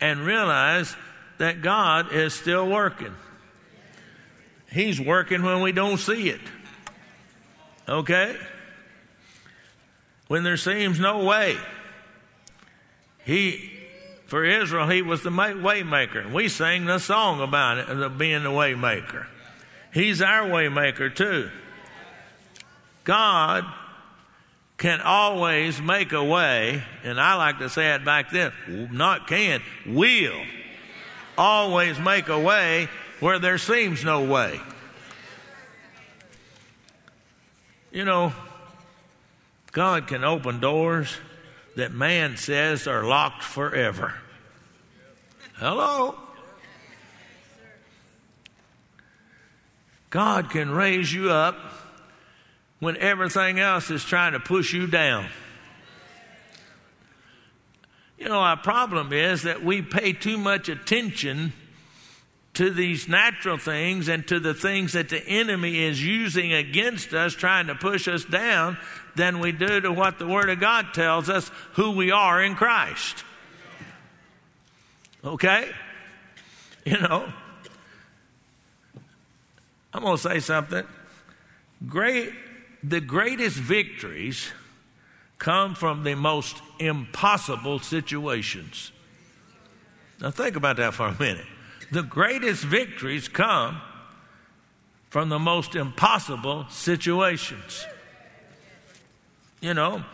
and 0.00 0.20
realize 0.20 0.94
that 1.38 1.62
God 1.62 2.12
is 2.12 2.34
still 2.34 2.68
working. 2.68 3.14
He's 4.70 5.00
working 5.00 5.42
when 5.42 5.62
we 5.62 5.72
don't 5.72 5.98
see 5.98 6.28
it. 6.28 6.40
Okay? 7.88 8.36
When 10.28 10.44
there 10.44 10.56
seems 10.56 11.00
no 11.00 11.24
way. 11.24 11.56
He, 13.24 13.70
for 14.26 14.44
Israel, 14.44 14.88
he 14.88 15.02
was 15.02 15.22
the 15.22 15.30
waymaker. 15.30 16.32
We 16.32 16.48
sang 16.48 16.84
the 16.84 16.98
song 16.98 17.40
about 17.40 17.78
it, 17.78 17.88
of 17.88 18.18
being 18.18 18.42
the 18.42 18.50
waymaker. 18.50 19.26
He's 19.92 20.20
our 20.20 20.46
waymaker 20.46 21.14
too. 21.14 21.50
God 23.04 23.64
can 24.82 25.00
always 25.00 25.80
make 25.80 26.12
a 26.12 26.24
way, 26.24 26.82
and 27.04 27.20
I 27.20 27.36
like 27.36 27.60
to 27.60 27.70
say 27.70 27.94
it 27.94 28.04
back 28.04 28.32
then, 28.32 28.50
not 28.90 29.28
can, 29.28 29.62
will 29.86 30.42
always 31.38 32.00
make 32.00 32.28
a 32.28 32.38
way 32.40 32.88
where 33.20 33.38
there 33.38 33.58
seems 33.58 34.04
no 34.04 34.24
way. 34.24 34.60
You 37.92 38.04
know, 38.04 38.32
God 39.70 40.08
can 40.08 40.24
open 40.24 40.58
doors 40.58 41.16
that 41.76 41.92
man 41.92 42.36
says 42.36 42.88
are 42.88 43.04
locked 43.04 43.44
forever. 43.44 44.14
Hello? 45.58 46.18
God 50.10 50.50
can 50.50 50.72
raise 50.72 51.14
you 51.14 51.30
up 51.30 51.54
when 52.82 52.96
everything 52.96 53.60
else 53.60 53.92
is 53.92 54.02
trying 54.02 54.32
to 54.32 54.40
push 54.40 54.72
you 54.72 54.88
down. 54.88 55.28
You 58.18 58.28
know, 58.28 58.40
our 58.40 58.56
problem 58.56 59.12
is 59.12 59.44
that 59.44 59.62
we 59.62 59.82
pay 59.82 60.12
too 60.12 60.36
much 60.36 60.68
attention 60.68 61.52
to 62.54 62.70
these 62.70 63.06
natural 63.06 63.56
things 63.56 64.08
and 64.08 64.26
to 64.26 64.40
the 64.40 64.52
things 64.52 64.94
that 64.94 65.10
the 65.10 65.24
enemy 65.24 65.84
is 65.84 66.04
using 66.04 66.52
against 66.52 67.14
us, 67.14 67.34
trying 67.34 67.68
to 67.68 67.76
push 67.76 68.08
us 68.08 68.24
down, 68.24 68.76
than 69.14 69.38
we 69.38 69.52
do 69.52 69.80
to 69.80 69.92
what 69.92 70.18
the 70.18 70.26
Word 70.26 70.50
of 70.50 70.58
God 70.58 70.86
tells 70.92 71.28
us 71.30 71.52
who 71.74 71.92
we 71.92 72.10
are 72.10 72.42
in 72.42 72.56
Christ. 72.56 73.22
Okay? 75.24 75.70
You 76.84 76.98
know, 76.98 77.32
I'm 79.94 80.02
going 80.02 80.16
to 80.16 80.20
say 80.20 80.40
something. 80.40 80.84
Great 81.86 82.32
the 82.82 83.00
greatest 83.00 83.56
victories 83.56 84.52
come 85.38 85.74
from 85.74 86.04
the 86.04 86.14
most 86.14 86.56
impossible 86.78 87.78
situations. 87.78 88.92
Now, 90.20 90.30
think 90.30 90.56
about 90.56 90.76
that 90.76 90.94
for 90.94 91.06
a 91.06 91.18
minute. 91.18 91.46
The 91.90 92.02
greatest 92.02 92.64
victories 92.64 93.28
come 93.28 93.80
from 95.10 95.28
the 95.28 95.38
most 95.38 95.74
impossible 95.74 96.66
situations. 96.70 97.84
You 99.60 99.74
know, 99.74 100.04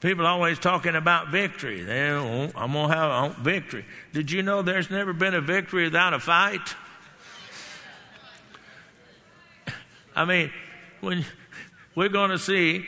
people 0.00 0.26
always 0.26 0.58
talking 0.58 0.94
about 0.94 1.28
victory. 1.28 1.82
They, 1.82 2.10
oh, 2.10 2.50
I'm 2.54 2.72
going 2.72 2.90
to 2.90 2.94
have 2.94 3.38
a 3.38 3.42
victory. 3.42 3.84
Did 4.12 4.30
you 4.30 4.42
know 4.42 4.62
there's 4.62 4.90
never 4.90 5.12
been 5.12 5.34
a 5.34 5.40
victory 5.40 5.84
without 5.84 6.14
a 6.14 6.20
fight? 6.20 6.74
I 10.14 10.24
mean, 10.24 10.52
when 11.00 11.24
we're 11.96 12.10
going 12.10 12.30
to 12.30 12.38
see 12.38 12.86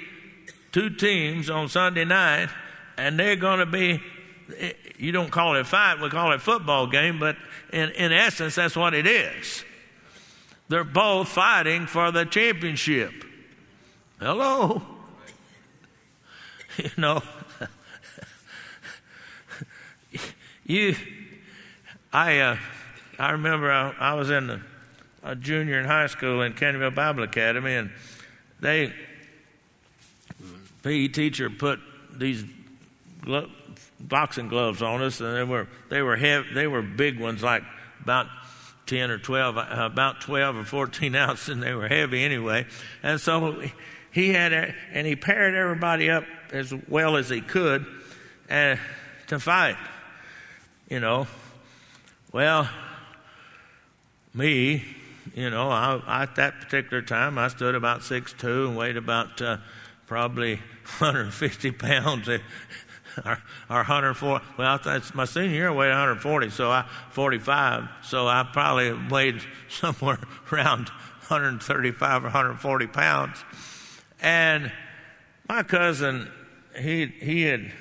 two 0.71 0.91
teams 0.91 1.50
on 1.50 1.69
Sunday 1.69 2.05
night, 2.05 2.50
and 2.97 3.19
they're 3.19 3.37
going 3.37 3.59
to 3.59 3.67
be, 3.67 4.00
you 4.99 5.11
don't 5.11 5.31
call 5.31 5.57
it 5.57 5.61
a 5.61 5.65
fight, 5.65 6.00
we 6.00 6.11
call 6.11 6.31
it 6.31 6.37
a 6.37 6.38
football 6.38 6.87
game, 6.87 7.19
but 7.19 7.37
in, 7.73 7.91
in 7.91 8.12
essence, 8.12 8.55
that's 8.55 8.77
what 8.77 8.95
it 8.95 9.07
is. 9.07 9.65
They're 10.69 10.85
both 10.85 11.29
fighting 11.29 11.87
for 11.87 12.12
the 12.12 12.25
championship. 12.25 13.12
Hello? 14.21 14.83
You 16.79 16.91
know, 16.97 17.21
you, 20.65 20.95
I, 22.12 22.38
uh, 22.38 22.57
I 23.19 23.33
remember 23.33 23.69
I, 23.69 23.93
I 23.99 24.15
was 24.15 24.31
in 24.31 24.47
the, 24.47 24.61
a 25.25 25.35
junior 25.35 25.81
in 25.81 25.87
high 25.87 26.07
school 26.07 26.41
in 26.43 26.53
Canterville 26.53 26.93
Bible 26.93 27.25
Academy, 27.25 27.75
and 27.75 27.91
they 28.61 28.93
PE 30.83 31.09
teacher 31.09 31.50
put 31.50 31.81
these 32.12 32.45
glo- 33.23 33.50
boxing 34.00 34.49
gloves 34.49 34.83
on 34.83 35.03
us, 35.03 35.21
and 35.21 35.37
they 35.37 35.45
were 35.45 35.69
they 35.88 36.03
were 36.03 36.17
heavy, 36.17 36.55
they 36.55 36.67
were 36.67 36.83
big 36.83 37.21
ones, 37.21 37.43
like 37.43 37.62
about 38.03 38.27
ten 38.87 39.11
or 39.11 39.19
twelve, 39.19 39.57
uh, 39.57 39.67
about 39.71 40.21
twelve 40.21 40.57
or 40.57 40.65
fourteen 40.65 41.15
ounces, 41.15 41.49
and 41.49 41.62
they 41.62 41.75
were 41.75 41.88
heavy 41.88 42.25
anyway. 42.25 42.67
And 43.03 43.21
so 43.21 43.62
he 44.11 44.31
had, 44.31 44.53
a, 44.53 44.75
and 44.93 45.07
he 45.07 45.17
paired 45.17 45.55
everybody 45.55 46.11
up 46.11 46.25
as 46.53 46.73
well 46.88 47.17
as 47.17 47.29
he 47.29 47.41
could, 47.41 47.87
and 48.49 48.79
uh, 48.79 48.83
to 49.29 49.38
fight. 49.38 49.77
You 50.88 51.00
know, 51.00 51.27
well, 52.33 52.69
me, 54.33 54.83
you 55.35 55.50
know, 55.50 55.70
I, 55.70 56.23
at 56.23 56.37
that 56.37 56.61
particular 56.61 57.02
time, 57.02 57.38
I 57.38 57.49
stood 57.49 57.75
about 57.75 58.02
six 58.02 58.32
two 58.32 58.66
and 58.68 58.76
weighed 58.76 58.97
about 58.97 59.40
uh, 59.40 59.58
probably 60.06 60.56
150 60.99 61.70
pounds. 61.73 62.28
or, 63.25 63.38
or 63.70 63.76
104. 63.76 64.40
Well, 64.56 64.80
that's 64.82 65.14
my 65.14 65.25
senior 65.25 65.50
year. 65.50 65.68
I 65.68 65.73
weighed 65.73 65.90
140, 65.90 66.50
so 66.50 66.70
I 66.70 66.87
45. 67.11 67.88
So 68.02 68.26
I 68.26 68.49
probably 68.52 68.92
weighed 69.11 69.42
somewhere 69.68 70.18
around 70.52 70.88
135 71.28 72.23
or 72.23 72.26
140 72.26 72.87
pounds. 72.87 73.44
And 74.20 74.73
my 75.49 75.62
cousin, 75.62 76.30
he 76.76 77.06
he 77.06 77.42
had 77.42 77.73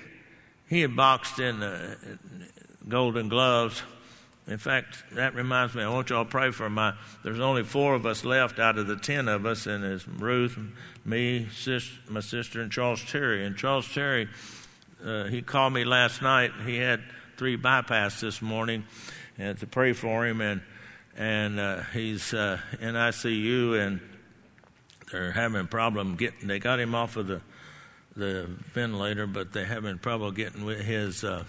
he 0.67 0.81
had 0.81 0.95
boxed 0.95 1.39
in 1.39 1.59
the 1.59 1.97
Golden 2.87 3.29
Gloves 3.29 3.83
in 4.47 4.57
fact, 4.57 5.03
that 5.11 5.35
reminds 5.35 5.75
me, 5.75 5.83
I 5.83 5.89
want 5.89 6.09
y'all 6.09 6.23
to 6.23 6.29
pray 6.29 6.51
for 6.51 6.69
my. 6.69 6.93
There's 7.21 7.41
only 7.41 7.63
four 7.63 7.95
of 7.95 8.05
us 8.05 8.23
left 8.23 8.59
out 8.59 8.77
of 8.77 8.87
the 8.87 8.95
ten 8.95 9.27
of 9.27 9.45
us, 9.45 9.67
and 9.67 9.83
it's 9.83 10.07
Ruth, 10.07 10.57
me, 11.03 11.47
sis, 11.53 11.89
my 12.07 12.21
sister, 12.21 12.61
and 12.61 12.71
Charles 12.71 13.03
Terry. 13.03 13.45
And 13.45 13.57
Charles 13.57 13.91
Terry, 13.93 14.29
uh, 15.05 15.25
he 15.25 15.41
called 15.41 15.73
me 15.73 15.83
last 15.83 16.21
night. 16.21 16.51
He 16.65 16.77
had 16.77 17.01
three 17.35 17.57
bypass 17.57 18.21
this 18.21 18.41
morning, 18.41 18.85
and 19.37 19.57
to 19.59 19.67
pray 19.67 19.91
for 19.91 20.25
him, 20.25 20.39
and 20.39 20.61
and 21.17 21.59
uh, 21.59 21.81
he's 21.93 22.33
uh, 22.33 22.57
in 22.79 22.95
ICU, 22.95 23.85
and 23.85 23.99
they're 25.11 25.33
having 25.33 25.59
a 25.59 25.65
problem 25.65 26.15
getting. 26.15 26.47
They 26.47 26.59
got 26.59 26.79
him 26.79 26.95
off 26.95 27.17
of 27.17 27.27
the 27.27 27.41
the 28.15 28.49
ventilator, 28.73 29.27
but 29.27 29.51
they're 29.51 29.65
having 29.65 29.99
trouble 29.99 30.31
getting 30.31 30.63
with 30.63 30.79
his 30.79 31.25
uh, 31.25 31.43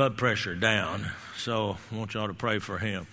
blood 0.00 0.16
pressure 0.16 0.54
down. 0.54 1.12
So 1.36 1.76
I 1.92 1.94
want 1.94 2.14
y'all 2.14 2.26
to 2.26 2.32
pray 2.32 2.58
for 2.58 2.78
him. 2.78 3.06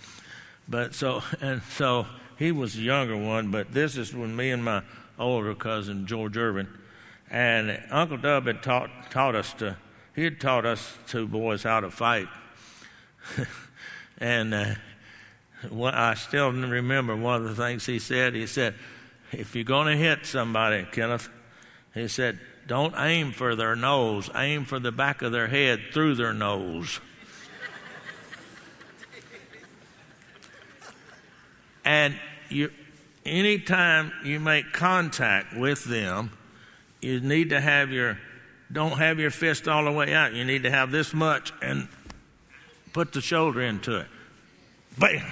But 0.66 0.94
so, 0.94 1.22
and 1.38 1.60
so 1.76 2.06
he 2.38 2.50
was 2.50 2.72
the 2.72 2.80
younger 2.80 3.14
one, 3.14 3.50
but 3.50 3.74
this 3.74 3.98
is 3.98 4.14
when 4.14 4.34
me 4.34 4.50
and 4.52 4.64
my 4.64 4.80
older 5.18 5.54
cousin, 5.54 6.06
George 6.06 6.38
Irvin, 6.38 6.66
and 7.30 7.78
Uncle 7.90 8.16
Dub 8.16 8.46
had 8.46 8.62
taught, 8.62 8.88
taught 9.10 9.34
us 9.34 9.52
to, 9.58 9.76
he 10.16 10.24
had 10.24 10.40
taught 10.40 10.64
us 10.64 10.96
two 11.06 11.26
boys 11.26 11.62
how 11.62 11.80
to 11.80 11.90
fight. 11.90 12.28
and 14.18 14.54
uh, 14.54 14.74
I 15.92 16.14
still 16.14 16.52
remember 16.52 17.14
one 17.14 17.42
of 17.42 17.54
the 17.54 17.62
things 17.62 17.84
he 17.84 17.98
said. 17.98 18.34
He 18.34 18.46
said, 18.46 18.74
if 19.30 19.54
you're 19.54 19.62
going 19.62 19.88
to 19.88 19.96
hit 20.02 20.24
somebody, 20.24 20.86
Kenneth, 20.90 21.28
he 21.92 22.08
said, 22.08 22.40
don't 22.68 22.94
aim 22.98 23.32
for 23.32 23.56
their 23.56 23.74
nose, 23.74 24.28
aim 24.34 24.66
for 24.66 24.78
the 24.78 24.92
back 24.92 25.22
of 25.22 25.32
their 25.32 25.48
head 25.48 25.80
through 25.90 26.14
their 26.14 26.34
nose. 26.34 27.00
and 31.82 32.14
you, 32.50 32.70
anytime 33.24 34.12
you 34.22 34.38
make 34.38 34.70
contact 34.74 35.56
with 35.56 35.84
them, 35.84 36.30
you 37.00 37.20
need 37.20 37.48
to 37.50 37.60
have 37.60 37.90
your, 37.90 38.18
don't 38.70 38.98
have 38.98 39.18
your 39.18 39.30
fist 39.30 39.66
all 39.66 39.84
the 39.84 39.92
way 39.92 40.12
out. 40.12 40.34
You 40.34 40.44
need 40.44 40.64
to 40.64 40.70
have 40.70 40.90
this 40.90 41.14
much 41.14 41.54
and 41.62 41.88
put 42.92 43.14
the 43.14 43.22
shoulder 43.22 43.62
into 43.62 44.00
it. 44.00 44.06
Bam! 44.98 45.24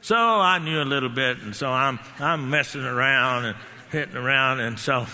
So 0.00 0.16
I 0.16 0.58
knew 0.58 0.82
a 0.82 0.84
little 0.84 1.08
bit, 1.08 1.38
and 1.38 1.54
so 1.54 1.70
I'm, 1.70 2.00
I'm 2.18 2.50
messing 2.50 2.84
around 2.84 3.44
and 3.44 3.56
hitting 3.92 4.16
around, 4.16 4.58
and 4.58 4.76
so 4.76 5.06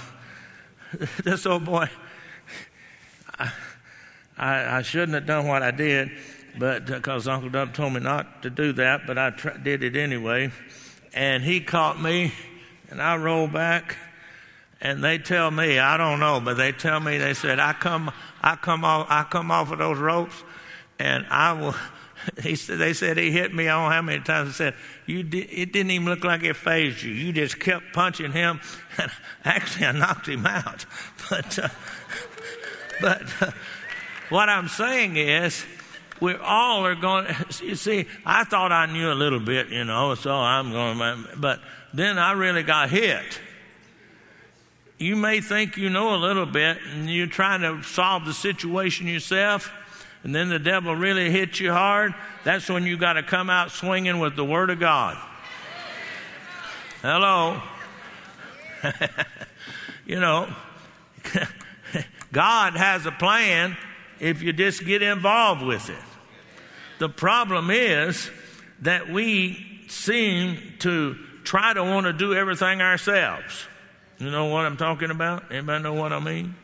this 1.24 1.46
old 1.46 1.64
boy, 1.64 1.88
I, 3.38 3.52
I, 4.36 4.76
I, 4.78 4.82
shouldn't 4.82 5.14
have 5.14 5.26
done 5.26 5.46
what 5.46 5.62
I 5.62 5.70
did, 5.70 6.10
but 6.58 6.86
because 6.86 7.28
uh, 7.28 7.32
Uncle 7.32 7.50
Dub 7.50 7.74
told 7.74 7.92
me 7.92 8.00
not 8.00 8.42
to 8.42 8.50
do 8.50 8.72
that, 8.72 9.06
but 9.06 9.16
I 9.16 9.30
tr- 9.30 9.58
did 9.62 9.84
it 9.84 9.94
anyway. 9.94 10.50
And 11.14 11.44
he 11.44 11.60
caught 11.60 12.00
me, 12.00 12.32
and 12.88 13.00
I 13.00 13.16
rolled 13.16 13.52
back, 13.52 13.96
and 14.80 15.04
they 15.04 15.18
tell 15.18 15.50
me, 15.50 15.78
I 15.78 15.96
don't 15.96 16.18
know, 16.18 16.40
but 16.40 16.56
they 16.56 16.72
tell 16.72 16.98
me, 16.98 17.18
they 17.18 17.34
said, 17.34 17.60
I 17.60 17.72
come, 17.72 18.10
I 18.40 18.56
come 18.56 18.84
off, 18.84 19.06
I 19.08 19.22
come 19.24 19.50
off 19.52 19.70
of 19.70 19.78
those 19.78 19.98
ropes, 19.98 20.42
and 20.98 21.24
I 21.30 21.52
will. 21.52 21.74
He 22.42 22.56
said, 22.56 22.78
they 22.78 22.92
said 22.92 23.16
he 23.16 23.30
hit 23.30 23.54
me. 23.54 23.68
I 23.68 23.72
don't 23.72 23.84
know 23.84 23.94
how 23.94 24.02
many 24.02 24.22
times. 24.22 24.48
He 24.48 24.54
said, 24.54 24.74
you 25.06 25.22
di- 25.22 25.40
it 25.40 25.72
didn't 25.72 25.90
even 25.90 26.06
look 26.06 26.24
like 26.24 26.42
it 26.42 26.54
fazed 26.54 27.02
you. 27.02 27.12
You 27.12 27.32
just 27.32 27.60
kept 27.60 27.92
punching 27.92 28.32
him. 28.32 28.60
And 28.98 29.10
actually, 29.44 29.86
I 29.86 29.92
knocked 29.92 30.28
him 30.28 30.46
out. 30.46 30.84
But, 31.30 31.58
uh, 31.60 31.68
but 33.00 33.22
uh, 33.40 33.50
what 34.30 34.48
I'm 34.48 34.66
saying 34.66 35.16
is, 35.16 35.64
we 36.20 36.34
all 36.34 36.84
are 36.84 36.96
going. 36.96 37.34
You 37.62 37.76
see, 37.76 38.06
I 38.26 38.44
thought 38.44 38.72
I 38.72 38.86
knew 38.86 39.10
a 39.10 39.14
little 39.14 39.38
bit, 39.40 39.68
you 39.68 39.84
know, 39.84 40.16
so 40.16 40.34
I'm 40.34 40.72
going. 40.72 41.24
But 41.36 41.60
then 41.94 42.18
I 42.18 42.32
really 42.32 42.64
got 42.64 42.90
hit. 42.90 43.40
You 44.98 45.16
may 45.16 45.40
think 45.40 45.76
you 45.76 45.88
know 45.88 46.14
a 46.14 46.18
little 46.18 46.46
bit, 46.46 46.78
and 46.92 47.08
you're 47.08 47.26
trying 47.26 47.62
to 47.62 47.82
solve 47.84 48.26
the 48.26 48.34
situation 48.34 49.06
yourself 49.06 49.72
and 50.22 50.34
then 50.34 50.48
the 50.48 50.58
devil 50.58 50.94
really 50.94 51.30
hits 51.30 51.60
you 51.60 51.72
hard, 51.72 52.14
that's 52.44 52.68
when 52.68 52.84
you 52.84 52.96
got 52.96 53.14
to 53.14 53.22
come 53.22 53.48
out 53.48 53.70
swinging 53.70 54.18
with 54.18 54.36
the 54.36 54.44
Word 54.44 54.70
of 54.70 54.78
God. 54.78 55.16
Hello. 57.02 57.62
you 60.06 60.20
know, 60.20 60.48
God 62.32 62.76
has 62.76 63.06
a 63.06 63.12
plan 63.12 63.76
if 64.18 64.42
you 64.42 64.52
just 64.52 64.84
get 64.84 65.02
involved 65.02 65.62
with 65.62 65.88
it. 65.88 65.96
The 66.98 67.08
problem 67.08 67.70
is 67.70 68.30
that 68.82 69.08
we 69.08 69.84
seem 69.88 70.58
to 70.80 71.16
try 71.44 71.72
to 71.72 71.82
want 71.82 72.04
to 72.04 72.12
do 72.12 72.34
everything 72.34 72.82
ourselves. 72.82 73.66
You 74.18 74.30
know 74.30 74.46
what 74.46 74.66
I'm 74.66 74.76
talking 74.76 75.10
about? 75.10 75.50
Anybody 75.50 75.82
know 75.82 75.94
what 75.94 76.12
I 76.12 76.20
mean? 76.20 76.54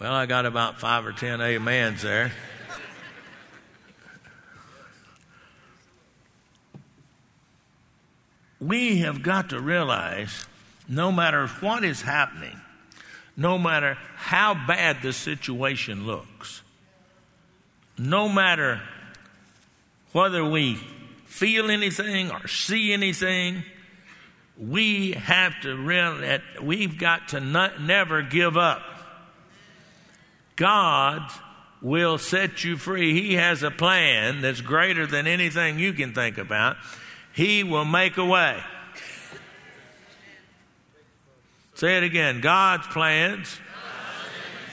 Well, 0.00 0.12
I 0.12 0.26
got 0.26 0.46
about 0.46 0.78
five 0.78 1.06
or 1.06 1.12
ten 1.12 1.40
amens 1.40 2.02
there. 2.02 2.30
we 8.60 8.98
have 8.98 9.22
got 9.22 9.50
to 9.50 9.60
realize 9.60 10.46
no 10.88 11.12
matter 11.12 11.46
what 11.46 11.84
is 11.84 12.02
happening, 12.02 12.60
no 13.36 13.58
matter 13.58 13.96
how 14.16 14.54
bad 14.66 15.02
the 15.02 15.12
situation 15.12 16.06
looks, 16.06 16.62
no 17.96 18.28
matter 18.28 18.80
whether 20.12 20.44
we 20.44 20.74
feel 21.26 21.70
anything 21.70 22.30
or 22.30 22.48
see 22.48 22.92
anything, 22.92 23.62
we 24.56 25.12
have 25.12 25.60
to 25.60 25.76
realize 25.76 26.20
that 26.20 26.64
we've 26.64 26.98
got 26.98 27.28
to 27.28 27.40
not, 27.40 27.80
never 27.80 28.22
give 28.22 28.56
up. 28.56 28.82
God 30.58 31.30
will 31.80 32.18
set 32.18 32.64
you 32.64 32.76
free. 32.76 33.14
He 33.14 33.34
has 33.34 33.62
a 33.62 33.70
plan 33.70 34.40
that's 34.40 34.60
greater 34.60 35.06
than 35.06 35.28
anything 35.28 35.78
you 35.78 35.92
can 35.92 36.12
think 36.12 36.36
about. 36.36 36.76
He 37.32 37.62
will 37.62 37.84
make 37.84 38.16
a 38.16 38.24
way. 38.24 38.60
Say 41.74 41.96
it 41.96 42.02
again. 42.02 42.40
God's 42.40 42.88
plans 42.88 43.60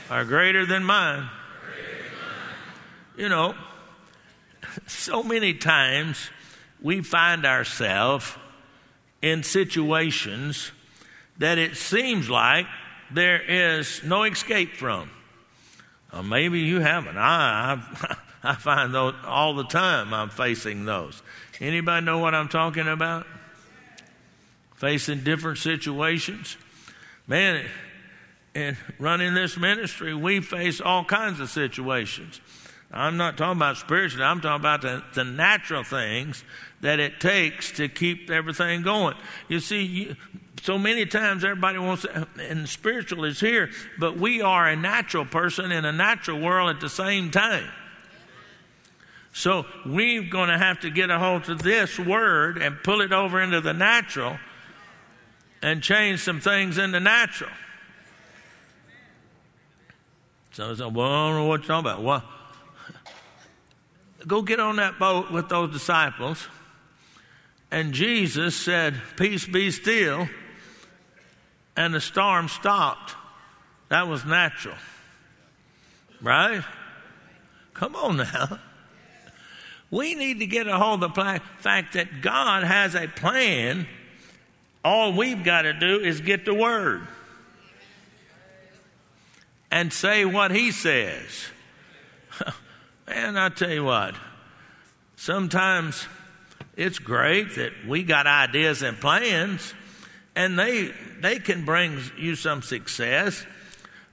are 0.10 0.26
greater 0.26 0.66
than 0.66 0.84
mine. 0.84 1.30
You 3.16 3.30
know, 3.30 3.54
so 4.88 5.22
many 5.22 5.54
times 5.54 6.32
we 6.82 7.02
find 7.02 7.46
ourselves 7.46 8.36
in 9.22 9.44
situations 9.44 10.72
that 11.38 11.60
it 11.60 11.78
seems 11.78 12.28
like 12.28 12.66
there 13.12 13.40
is 13.40 14.04
no 14.04 14.24
escape 14.24 14.76
from. 14.76 15.12
Or 16.16 16.24
maybe 16.24 16.60
you 16.62 16.80
haven't. 16.80 17.18
I, 17.18 17.78
I, 18.02 18.16
I 18.52 18.56
find 18.56 18.94
those 18.94 19.16
all 19.26 19.54
the 19.56 19.66
time 19.66 20.14
I'm 20.14 20.30
facing 20.30 20.86
those. 20.86 21.22
Anybody 21.60 22.06
know 22.06 22.20
what 22.20 22.34
I'm 22.34 22.48
talking 22.48 22.88
about? 22.88 23.28
Facing 24.76 25.24
different 25.24 25.58
situations. 25.58 26.58
Man, 27.28 27.66
in 28.54 28.78
running 29.00 29.34
this 29.34 29.58
ministry, 29.58 30.14
we 30.14 30.40
face 30.40 30.80
all 30.80 31.04
kinds 31.04 31.40
of 31.40 31.50
situations. 31.50 32.40
I'm 32.92 33.18
not 33.18 33.38
talking 33.38 33.58
about 33.58 33.78
spiritual, 33.78 34.24
I'm 34.24 34.40
talking 34.42 34.62
about 34.62 34.82
the, 34.82 35.04
the 35.16 35.24
natural 35.24 35.84
things 35.84 36.44
that 36.82 37.00
it 37.00 37.20
takes 37.20 37.72
to 37.74 37.90
keep 37.90 38.30
everything 38.30 38.84
going. 38.84 39.16
You 39.50 39.60
see, 39.60 39.82
you, 39.84 40.16
so 40.62 40.78
many 40.78 41.06
times 41.06 41.44
everybody 41.44 41.78
wants 41.78 42.06
and 42.40 42.68
spiritual 42.68 43.26
is 43.26 43.40
here, 43.40 43.70
but 44.00 44.18
we 44.18 44.42
are 44.42 44.68
a 44.68 44.76
natural 44.76 45.26
person 45.26 45.72
in 45.72 45.86
a 45.86 45.92
natural 45.92 46.40
world 46.40 46.70
at 46.70 46.80
the 46.80 46.90
same 46.90 47.32
time. 47.32 47.70
So 49.34 49.66
we're 49.86 50.24
going 50.24 50.48
to 50.50 50.58
have 50.58 50.80
to 50.82 50.90
get 50.90 51.10
a 51.10 51.20
hold 51.20 51.50
of 51.50 51.62
this 51.62 52.00
word 52.00 52.58
and 52.58 52.82
pull 52.84 53.02
it 53.02 53.12
over 53.12 53.42
into 53.42 53.60
the 53.60 53.74
natural 53.74 54.40
and 55.62 55.84
change 55.84 56.22
some 56.22 56.40
things 56.40 56.78
in 56.78 56.92
the 56.92 57.00
natural. 57.00 57.52
So 60.54 60.72
I 60.72 60.76
said, 60.76 60.96
well, 60.96 61.06
I 61.06 61.28
don't 61.28 61.36
know 61.36 61.46
what 61.48 61.62
you're 61.62 61.68
talking 61.68 61.92
about. 61.92 62.04
Well, 62.04 62.24
go 64.26 64.42
get 64.42 64.62
on 64.62 64.78
that 64.78 64.98
boat 65.00 65.32
with 65.32 65.50
those 65.50 65.74
disciples. 65.74 66.48
And 67.72 67.94
Jesus 67.94 68.56
said, 68.56 68.96
Peace 69.18 69.46
be 69.46 69.70
still. 69.70 70.30
And 71.76 71.94
the 71.94 72.02
storm 72.02 72.48
stopped. 72.48 73.16
That 73.90 74.08
was 74.08 74.26
natural. 74.26 74.76
Right? 76.22 76.64
Come 77.74 77.96
on 77.96 78.18
now. 78.18 78.60
We 79.92 80.16
need 80.16 80.40
to 80.40 80.48
get 80.48 80.68
a 80.68 80.78
hold 80.78 81.04
of 81.04 81.14
the 81.14 81.42
fact 81.60 81.94
that 81.94 82.22
God 82.22 82.64
has 82.64 82.96
a 82.96 83.08
plan. 83.08 83.88
All 84.84 85.14
we've 85.14 85.44
got 85.44 85.64
to 85.64 85.74
do 85.74 86.00
is 86.00 86.22
get 86.22 86.46
the 86.46 86.54
word 86.54 87.08
and 89.72 89.92
say 89.92 90.26
what 90.26 90.52
He 90.52 90.72
says. 90.72 91.48
Man, 93.08 93.38
I 93.38 93.50
tell 93.50 93.72
you 93.72 93.84
what, 93.84 94.16
sometimes 95.16 96.08
it's 96.76 97.00
great 97.00 97.56
that 97.56 97.72
we 97.88 98.04
got 98.04 98.26
ideas 98.26 98.82
and 98.82 99.00
plans, 99.00 99.74
and 100.36 100.58
they 100.58 100.92
they 101.20 101.40
can 101.40 101.66
bring 101.66 102.00
you 102.18 102.36
some 102.36 102.62
success. 102.62 103.46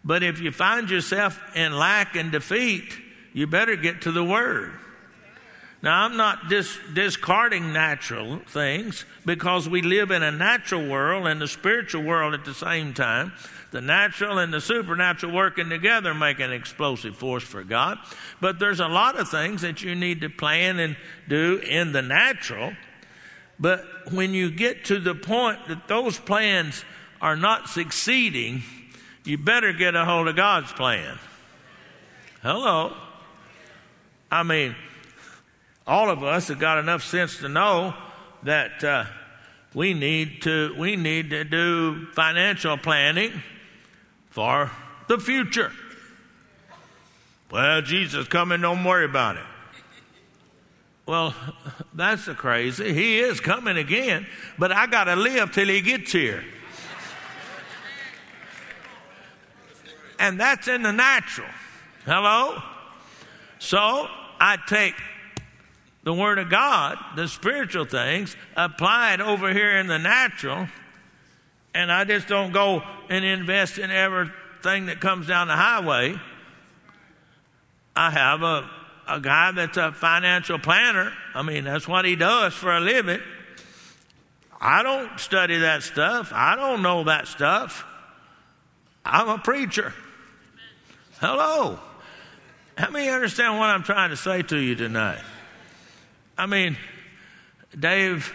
But 0.05 0.23
if 0.23 0.41
you 0.41 0.51
find 0.51 0.91
yourself 0.91 1.41
in 1.55 1.73
lack 1.73 2.17
and 2.17 2.33
defeat, 2.33 2.97
you 3.33 3.47
better 3.47 3.77
get 3.77 4.03
to 4.03 4.13
the 4.13 4.25
Word. 4.25 4.73
Now, 5.83 6.05
I'm 6.05 6.17
not 6.17 6.49
dis- 6.49 6.79
discarding 6.93 7.73
natural 7.73 8.39
things 8.47 9.05
because 9.27 9.69
we 9.69 9.83
live 9.83 10.13
in 10.13 10.23
a 10.23 10.31
natural 10.31 10.89
world 10.89 11.27
and 11.27 11.41
the 11.41 11.49
spiritual 11.49 12.05
world 12.05 12.35
at 12.35 12.45
the 12.45 12.55
same 12.55 12.95
time. 12.95 13.33
The 13.73 13.81
natural 13.81 14.39
and 14.39 14.55
the 14.55 14.61
supernatural 14.61 15.33
working 15.33 15.71
together 15.71 16.15
make 16.15 16.39
an 16.39 16.53
explosive 16.53 17.17
force 17.17 17.43
for 17.43 17.65
God. 17.65 17.99
But 18.41 18.61
there's 18.61 18.81
a 18.81 18.87
lot 18.87 19.19
of 19.19 19.29
things 19.29 19.63
that 19.63 19.83
you 19.83 19.97
need 19.97 20.21
to 20.21 20.29
plan 20.29 20.79
and 20.79 20.97
do 21.29 21.57
in 21.57 21.91
the 21.91 22.03
natural. 22.03 22.75
But 23.63 24.13
when 24.13 24.35
you 24.35 24.51
get 24.51 24.87
to 24.87 24.99
the 24.99 25.15
point 25.15 25.69
that 25.69 25.87
those 25.87 26.19
plans 26.19 26.85
are 27.21 27.37
not 27.37 27.69
succeeding, 27.69 28.65
you 29.25 29.39
better 29.39 29.73
get 29.73 29.95
a 29.95 30.05
hold 30.05 30.27
of 30.27 30.35
God's 30.35 30.73
plan. 30.73 31.17
Hello. 32.43 32.93
I 34.33 34.43
mean, 34.43 34.75
all 35.87 36.11
of 36.11 36.25
us 36.25 36.49
have 36.49 36.59
got 36.59 36.79
enough 36.79 37.05
sense 37.05 37.39
to 37.39 37.49
know 37.49 37.95
that 38.43 38.83
uh, 38.83 39.05
we 39.75 39.95
need 39.95 40.43
to 40.43 40.75
we 40.77 40.97
need 40.97 41.31
to 41.31 41.45
do 41.45 42.07
financial 42.15 42.77
planning 42.77 43.45
for 44.31 44.73
the 45.07 45.19
future. 45.19 45.71
Well, 47.49 47.81
Jesus 47.81 48.27
coming, 48.27 48.63
don't 48.63 48.83
worry 48.83 49.05
about 49.05 49.37
it. 49.37 49.52
Well, 51.07 51.35
that's 51.95 52.27
the 52.27 52.35
crazy. 52.35 52.93
He 52.93 53.19
is 53.19 53.41
coming 53.41 53.77
again, 53.77 54.27
but 54.59 54.71
I 54.73 54.87
got 54.87 55.05
to 55.05 55.17
live 55.17 55.53
till 55.53 55.69
he 55.69 55.81
gets 55.81 56.13
here. 56.13 56.45
And 60.19 60.39
that's 60.39 60.69
in 60.69 60.83
the 60.83 60.93
natural. 60.93 61.49
Hello? 62.05 62.63
So 63.59 64.09
I 64.41 64.57
take 64.69 64.95
the 66.05 66.13
Word 66.15 66.39
of 66.39 66.51
God, 66.51 66.99
the 67.17 67.27
spiritual 67.27 67.85
things, 67.85 68.37
applied 68.57 69.21
over 69.21 69.53
here 69.53 69.79
in 69.79 69.87
the 69.87 69.99
natural, 69.99 70.69
and 71.75 71.91
I 71.91 72.05
just 72.05 72.29
don't 72.29 72.53
go 72.53 72.83
and 73.09 73.25
invest 73.25 73.79
in 73.79 73.91
everything 73.91 74.87
that 74.87 75.01
comes 75.01 75.27
down 75.27 75.49
the 75.49 75.57
highway. 75.57 76.15
I 77.95 78.11
have 78.11 78.43
a, 78.43 78.69
a 79.13 79.21
guy 79.21 79.53
that's 79.53 79.77
a 79.77 79.93
financial 79.93 80.59
planner. 80.59 81.13
I 81.35 81.43
mean, 81.43 81.65
that's 81.65 81.87
what 81.87 82.07
he 82.07 82.17
does 82.17 82.55
for 82.55 82.75
a 82.75 82.81
living. 82.81 83.21
I 84.59 84.83
don't 84.83 85.21
study 85.21 85.59
that 85.59 85.83
stuff. 85.83 86.33
I 86.35 86.57
don't 86.57 86.81
know 86.81 87.05
that 87.05 87.29
stuff. 87.29 87.85
I'm 89.05 89.29
a 89.29 89.39
preacher. 89.39 89.93
Hello. 91.21 91.79
How 92.79 92.91
many 92.91 93.11
understand 93.11 93.59
what 93.59 93.69
I'm 93.69 93.83
trying 93.83 94.11
to 94.11 94.17
say 94.17 94.43
to 94.43 94.57
you 94.57 94.75
tonight? 94.75 95.21
I 96.39 96.47
mean, 96.47 96.79
Dave 97.79 98.33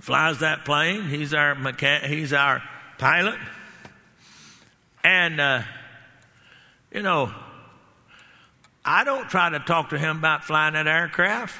flies 0.00 0.38
that 0.38 0.64
plane. 0.64 1.02
He's 1.02 1.34
our 1.34 1.54
mechan- 1.54 2.06
he's 2.06 2.32
our 2.32 2.62
pilot, 2.96 3.38
and 5.04 5.38
uh, 5.38 5.62
you 6.90 7.02
know, 7.02 7.30
I 8.88 9.04
don't 9.04 9.28
try 9.28 9.50
to 9.50 9.58
talk 9.58 9.90
to 9.90 9.98
him 9.98 10.16
about 10.16 10.44
flying 10.44 10.72
that 10.72 10.86
aircraft. 10.86 11.54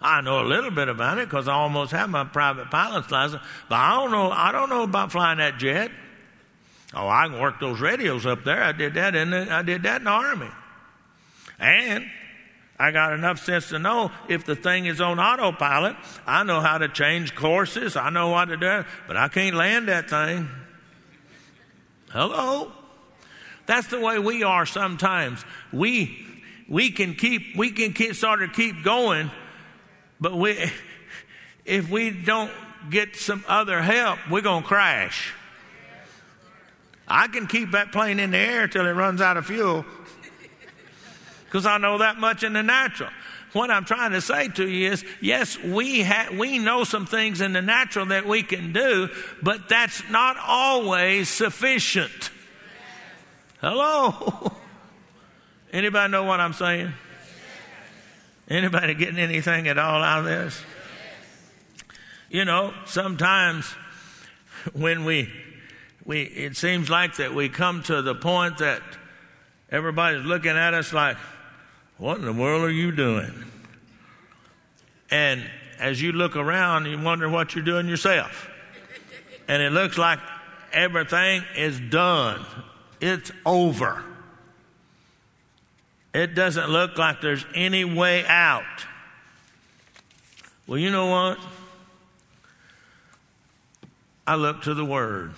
I 0.00 0.22
know 0.22 0.40
a 0.40 0.48
little 0.48 0.70
bit 0.70 0.88
about 0.88 1.18
it 1.18 1.28
because 1.28 1.48
I 1.48 1.52
almost 1.52 1.92
have 1.92 2.08
my 2.08 2.24
private 2.24 2.70
pilot's 2.70 3.10
license, 3.10 3.42
but 3.68 3.74
I 3.74 3.94
don't 3.96 4.10
know. 4.10 4.30
I 4.30 4.50
don't 4.50 4.70
know 4.70 4.82
about 4.82 5.12
flying 5.12 5.36
that 5.36 5.58
jet. 5.58 5.90
Oh, 6.94 7.06
I 7.06 7.28
can 7.28 7.38
work 7.38 7.60
those 7.60 7.78
radios 7.78 8.24
up 8.24 8.42
there. 8.44 8.62
I 8.62 8.72
did 8.72 8.94
that 8.94 9.14
in 9.14 9.30
the, 9.30 9.52
I 9.52 9.60
did 9.60 9.82
that 9.82 10.00
in 10.00 10.04
the 10.04 10.10
army, 10.10 10.48
and 11.58 12.10
I 12.78 12.90
got 12.90 13.12
enough 13.12 13.44
sense 13.44 13.68
to 13.68 13.78
know 13.78 14.10
if 14.26 14.46
the 14.46 14.56
thing 14.56 14.86
is 14.86 15.02
on 15.02 15.20
autopilot, 15.20 15.94
I 16.26 16.42
know 16.44 16.62
how 16.62 16.78
to 16.78 16.88
change 16.88 17.34
courses. 17.34 17.96
I 17.96 18.08
know 18.08 18.30
what 18.30 18.46
to 18.46 18.56
do, 18.56 18.84
but 19.06 19.18
I 19.18 19.28
can't 19.28 19.54
land 19.54 19.88
that 19.88 20.08
thing. 20.08 20.48
Hello? 22.08 22.72
That's 23.66 23.88
the 23.88 24.00
way 24.00 24.18
we 24.18 24.42
are 24.42 24.64
sometimes. 24.64 25.44
We 25.72 26.26
we 26.70 26.92
can 26.92 27.14
keep 27.14 27.56
we 27.56 27.72
can 27.72 27.92
keep, 27.92 28.14
sort 28.14 28.42
of 28.42 28.52
keep 28.54 28.82
going, 28.82 29.30
but 30.20 30.38
we 30.38 30.70
if 31.66 31.90
we 31.90 32.10
don't 32.10 32.52
get 32.88 33.16
some 33.16 33.44
other 33.46 33.82
help, 33.82 34.18
we're 34.30 34.40
gonna 34.40 34.64
crash. 34.64 35.34
I 37.06 37.26
can 37.26 37.48
keep 37.48 37.72
that 37.72 37.90
plane 37.90 38.20
in 38.20 38.30
the 38.30 38.38
air 38.38 38.68
till 38.68 38.86
it 38.86 38.92
runs 38.92 39.20
out 39.20 39.36
of 39.36 39.46
fuel 39.46 39.84
because 41.44 41.66
I 41.66 41.76
know 41.78 41.98
that 41.98 42.18
much 42.18 42.44
in 42.44 42.52
the 42.52 42.62
natural. 42.62 43.10
What 43.52 43.68
I'm 43.68 43.84
trying 43.84 44.12
to 44.12 44.20
say 44.20 44.46
to 44.46 44.68
you 44.68 44.92
is, 44.92 45.04
yes, 45.20 45.58
we 45.58 46.02
ha- 46.02 46.28
we 46.32 46.60
know 46.60 46.84
some 46.84 47.04
things 47.04 47.40
in 47.40 47.52
the 47.52 47.60
natural 47.60 48.06
that 48.06 48.24
we 48.24 48.44
can 48.44 48.72
do, 48.72 49.08
but 49.42 49.68
that's 49.68 50.08
not 50.08 50.36
always 50.38 51.28
sufficient. 51.28 52.30
Hello. 53.60 54.52
Anybody 55.72 56.10
know 56.10 56.24
what 56.24 56.40
I'm 56.40 56.52
saying? 56.52 56.92
Anybody 58.48 58.94
getting 58.94 59.18
anything 59.18 59.68
at 59.68 59.78
all 59.78 60.02
out 60.02 60.20
of 60.20 60.24
this? 60.24 60.60
You 62.28 62.44
know, 62.44 62.74
sometimes 62.86 63.66
when 64.72 65.04
we 65.04 65.30
we 66.04 66.22
it 66.22 66.56
seems 66.56 66.90
like 66.90 67.16
that 67.16 67.34
we 67.34 67.48
come 67.48 67.82
to 67.84 68.02
the 68.02 68.14
point 68.14 68.58
that 68.58 68.82
everybody's 69.70 70.24
looking 70.24 70.50
at 70.50 70.74
us 70.74 70.92
like 70.92 71.16
what 71.98 72.18
in 72.18 72.24
the 72.24 72.32
world 72.32 72.64
are 72.64 72.70
you 72.70 72.90
doing? 72.90 73.44
And 75.10 75.44
as 75.78 76.00
you 76.00 76.12
look 76.12 76.34
around, 76.34 76.86
you 76.86 77.00
wonder 77.00 77.28
what 77.28 77.54
you're 77.54 77.64
doing 77.64 77.88
yourself. 77.88 78.48
And 79.48 79.62
it 79.62 79.70
looks 79.70 79.98
like 79.98 80.18
everything 80.72 81.44
is 81.56 81.78
done, 81.78 82.44
it's 83.00 83.30
over. 83.46 84.04
It 86.12 86.34
doesn't 86.34 86.68
look 86.68 86.98
like 86.98 87.20
there's 87.20 87.44
any 87.54 87.84
way 87.84 88.26
out. 88.26 88.64
Well, 90.66 90.78
you 90.78 90.90
know 90.90 91.06
what? 91.06 91.38
I 94.26 94.34
look 94.34 94.62
to 94.62 94.74
the 94.74 94.84
Word. 94.84 95.34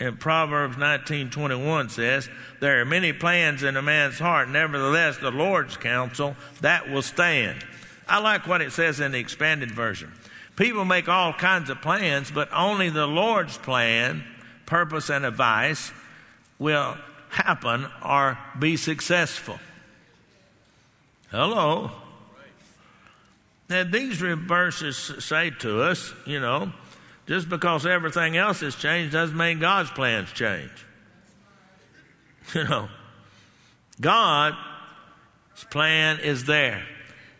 And 0.00 0.18
Proverbs 0.18 0.76
19:21 0.76 1.88
says, 1.88 2.28
"There 2.60 2.80
are 2.80 2.84
many 2.84 3.12
plans 3.12 3.62
in 3.62 3.76
a 3.76 3.82
man's 3.82 4.18
heart; 4.18 4.48
nevertheless, 4.48 5.18
the 5.18 5.30
Lord's 5.30 5.76
counsel 5.76 6.36
that 6.60 6.90
will 6.90 7.02
stand." 7.02 7.64
I 8.08 8.18
like 8.18 8.46
what 8.46 8.60
it 8.60 8.72
says 8.72 9.00
in 9.00 9.12
the 9.12 9.18
expanded 9.18 9.70
version. 9.70 10.12
People 10.56 10.84
make 10.84 11.08
all 11.08 11.32
kinds 11.32 11.70
of 11.70 11.80
plans, 11.80 12.30
but 12.30 12.48
only 12.52 12.88
the 12.88 13.06
Lord's 13.06 13.56
plan, 13.56 14.24
purpose, 14.66 15.10
and 15.10 15.24
advice 15.24 15.92
will 16.58 16.98
happen 17.30 17.88
or 18.02 18.38
be 18.58 18.76
successful. 18.76 19.60
Hello. 21.34 21.90
Now, 23.68 23.82
these 23.82 24.18
verses 24.18 24.96
say 25.18 25.50
to 25.50 25.82
us, 25.82 26.14
you 26.26 26.38
know, 26.38 26.72
just 27.26 27.48
because 27.48 27.84
everything 27.84 28.36
else 28.36 28.60
has 28.60 28.76
changed 28.76 29.12
doesn't 29.12 29.36
mean 29.36 29.58
God's 29.58 29.90
plans 29.90 30.30
change. 30.32 30.70
You 32.54 32.64
know, 32.64 32.88
God's 34.00 34.56
plan 35.70 36.20
is 36.20 36.44
there. 36.44 36.84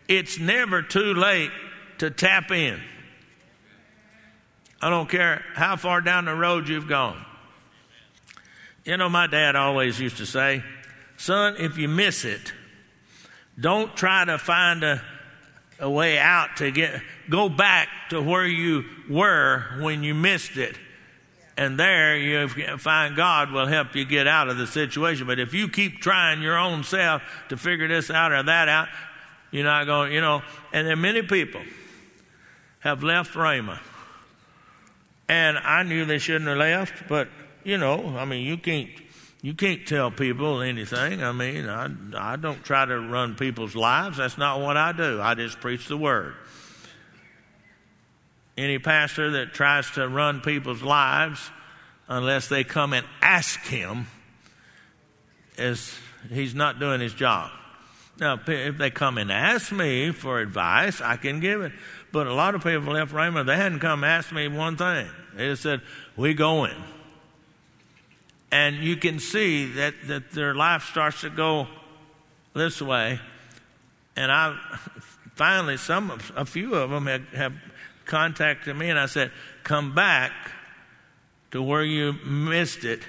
It's 0.09 0.39
never 0.39 0.81
too 0.81 1.13
late 1.13 1.51
to 1.99 2.09
tap 2.09 2.51
in. 2.51 2.81
I 4.81 4.89
don't 4.89 5.07
care 5.07 5.45
how 5.53 5.77
far 5.77 6.01
down 6.01 6.25
the 6.25 6.33
road 6.33 6.67
you've 6.67 6.89
gone. 6.89 7.23
You 8.83 8.97
know, 8.97 9.07
my 9.07 9.27
dad 9.27 9.55
always 9.55 10.01
used 10.01 10.17
to 10.17 10.25
say, 10.25 10.63
Son, 11.17 11.55
if 11.59 11.77
you 11.77 11.87
miss 11.87 12.25
it, 12.25 12.51
Don't 13.59 13.95
try 13.95 14.25
to 14.25 14.37
find 14.37 14.83
a, 14.83 15.01
a 15.79 15.89
way 15.89 16.17
out 16.17 16.57
to 16.57 16.71
get, 16.71 17.01
go 17.29 17.49
back 17.49 17.87
to 18.09 18.21
where 18.21 18.45
you 18.45 18.83
were 19.09 19.63
when 19.79 20.03
you 20.03 20.13
missed 20.13 20.57
it. 20.57 20.77
And 21.57 21.79
there 21.79 22.17
you 22.17 22.49
find 22.77 23.15
God 23.15 23.51
will 23.51 23.65
help 23.65 23.95
you 23.95 24.03
get 24.03 24.27
out 24.27 24.49
of 24.49 24.57
the 24.57 24.67
situation. 24.67 25.25
But 25.25 25.39
if 25.39 25.53
you 25.53 25.69
keep 25.69 26.01
trying 26.01 26.41
your 26.41 26.57
own 26.57 26.83
self 26.83 27.21
to 27.47 27.55
figure 27.55 27.87
this 27.87 28.11
out 28.11 28.33
or 28.33 28.43
that 28.43 28.67
out, 28.67 28.89
you're 29.51 29.63
not 29.63 29.85
going, 29.85 30.11
you 30.11 30.19
know. 30.19 30.41
And 30.73 30.85
then 30.85 30.99
many 30.99 31.21
people 31.21 31.61
have 32.79 33.03
left 33.03 33.35
Rhema. 33.35 33.79
And 35.29 35.57
I 35.57 35.83
knew 35.83 36.03
they 36.03 36.17
shouldn't 36.17 36.47
have 36.47 36.57
left, 36.57 37.07
but 37.07 37.29
you 37.63 37.77
know, 37.77 38.15
I 38.17 38.25
mean, 38.25 38.45
you 38.45 38.57
can't 38.57 38.89
you 39.45 39.53
can't 39.53 39.85
tell 39.85 40.09
people 40.09 40.63
anything. 40.63 41.23
I 41.23 41.31
mean, 41.31 41.69
I, 41.69 41.87
I 42.17 42.35
don't 42.35 42.63
try 42.63 42.83
to 42.83 42.99
run 42.99 43.35
people's 43.35 43.75
lives. 43.75 44.17
That's 44.17 44.39
not 44.39 44.59
what 44.59 44.75
I 44.75 44.91
do. 44.91 45.21
I 45.21 45.35
just 45.35 45.59
preach 45.59 45.87
the 45.87 45.97
word. 45.97 46.33
Any 48.57 48.79
pastor 48.79 49.29
that 49.33 49.53
tries 49.53 49.91
to 49.91 50.07
run 50.07 50.41
people's 50.41 50.81
lives, 50.81 51.51
unless 52.07 52.47
they 52.49 52.63
come 52.63 52.93
and 52.93 53.05
ask 53.21 53.59
him, 53.67 54.07
is 55.59 55.95
he's 56.31 56.55
not 56.55 56.79
doing 56.79 56.99
his 56.99 57.13
job. 57.13 57.51
Now, 58.19 58.39
if 58.47 58.79
they 58.79 58.89
come 58.89 59.19
and 59.19 59.31
ask 59.31 59.71
me 59.71 60.09
for 60.09 60.39
advice, 60.39 61.01
I 61.01 61.17
can 61.17 61.39
give 61.39 61.61
it. 61.61 61.71
But 62.11 62.25
a 62.25 62.33
lot 62.33 62.55
of 62.55 62.63
people 62.63 62.93
left 62.93 63.13
Rhema, 63.13 63.45
they 63.45 63.57
hadn't 63.57 63.79
come 63.79 64.03
ask 64.03 64.31
me 64.31 64.47
one 64.47 64.75
thing. 64.75 65.07
They 65.35 65.49
just 65.49 65.61
said, 65.61 65.81
We 66.17 66.33
going. 66.33 66.73
And 68.55 68.77
you 68.77 68.95
can 68.95 69.19
see 69.19 69.65
that, 69.73 69.95
that 70.07 70.31
their 70.31 70.55
life 70.55 70.85
starts 70.85 71.19
to 71.21 71.29
go 71.29 71.67
this 72.53 72.81
way. 72.81 73.19
And 74.15 74.31
I 74.31 74.57
finally, 75.35 75.75
some, 75.75 76.17
a 76.37 76.45
few 76.45 76.73
of 76.73 76.89
them 76.89 77.05
have, 77.07 77.27
have 77.33 77.53
contacted 78.05 78.73
me, 78.77 78.89
and 78.89 78.97
I 78.97 79.07
said, 79.07 79.33
Come 79.65 79.93
back 79.93 80.31
to 81.51 81.61
where 81.61 81.83
you 81.83 82.13
missed 82.25 82.85
it, 82.85 83.01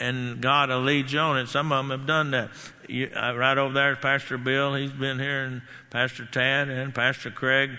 and 0.00 0.40
God 0.40 0.70
will 0.70 0.80
lead 0.80 1.12
you 1.12 1.20
on 1.20 1.38
it. 1.38 1.46
Some 1.46 1.70
of 1.70 1.88
them 1.88 1.96
have 1.96 2.08
done 2.08 2.32
that. 2.32 2.50
You, 2.88 3.12
uh, 3.14 3.36
right 3.36 3.58
over 3.58 3.72
there 3.72 3.92
is 3.92 3.98
Pastor 4.02 4.38
Bill. 4.38 4.74
He's 4.74 4.90
been 4.90 5.20
here, 5.20 5.44
and 5.44 5.62
Pastor 5.90 6.26
Tad 6.26 6.68
and 6.68 6.92
Pastor 6.92 7.30
Craig. 7.30 7.70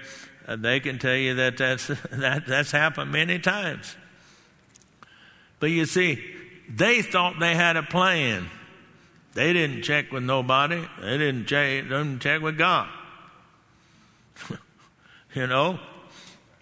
Uh, 0.47 0.55
they 0.55 0.79
can 0.79 0.97
tell 0.97 1.17
you 1.17 1.33
that 1.35 1.57
that's, 1.57 1.87
that, 2.11 2.47
that's 2.47 2.71
happened 2.71 3.11
many 3.11 3.37
times. 3.37 3.97
But 5.59 5.71
you 5.71 5.85
see, 5.85 6.37
they 6.75 7.01
thought 7.01 7.39
they 7.39 7.55
had 7.55 7.77
a 7.77 7.83
plan. 7.83 8.49
They 9.33 9.53
didn't 9.53 9.83
check 9.83 10.11
with 10.11 10.23
nobody. 10.23 10.85
They 10.99 11.17
didn't 11.17 11.45
check, 11.45 11.83
didn't 11.83 12.19
check 12.19 12.41
with 12.41 12.57
God. 12.57 12.89
you 15.33 15.47
know, 15.47 15.79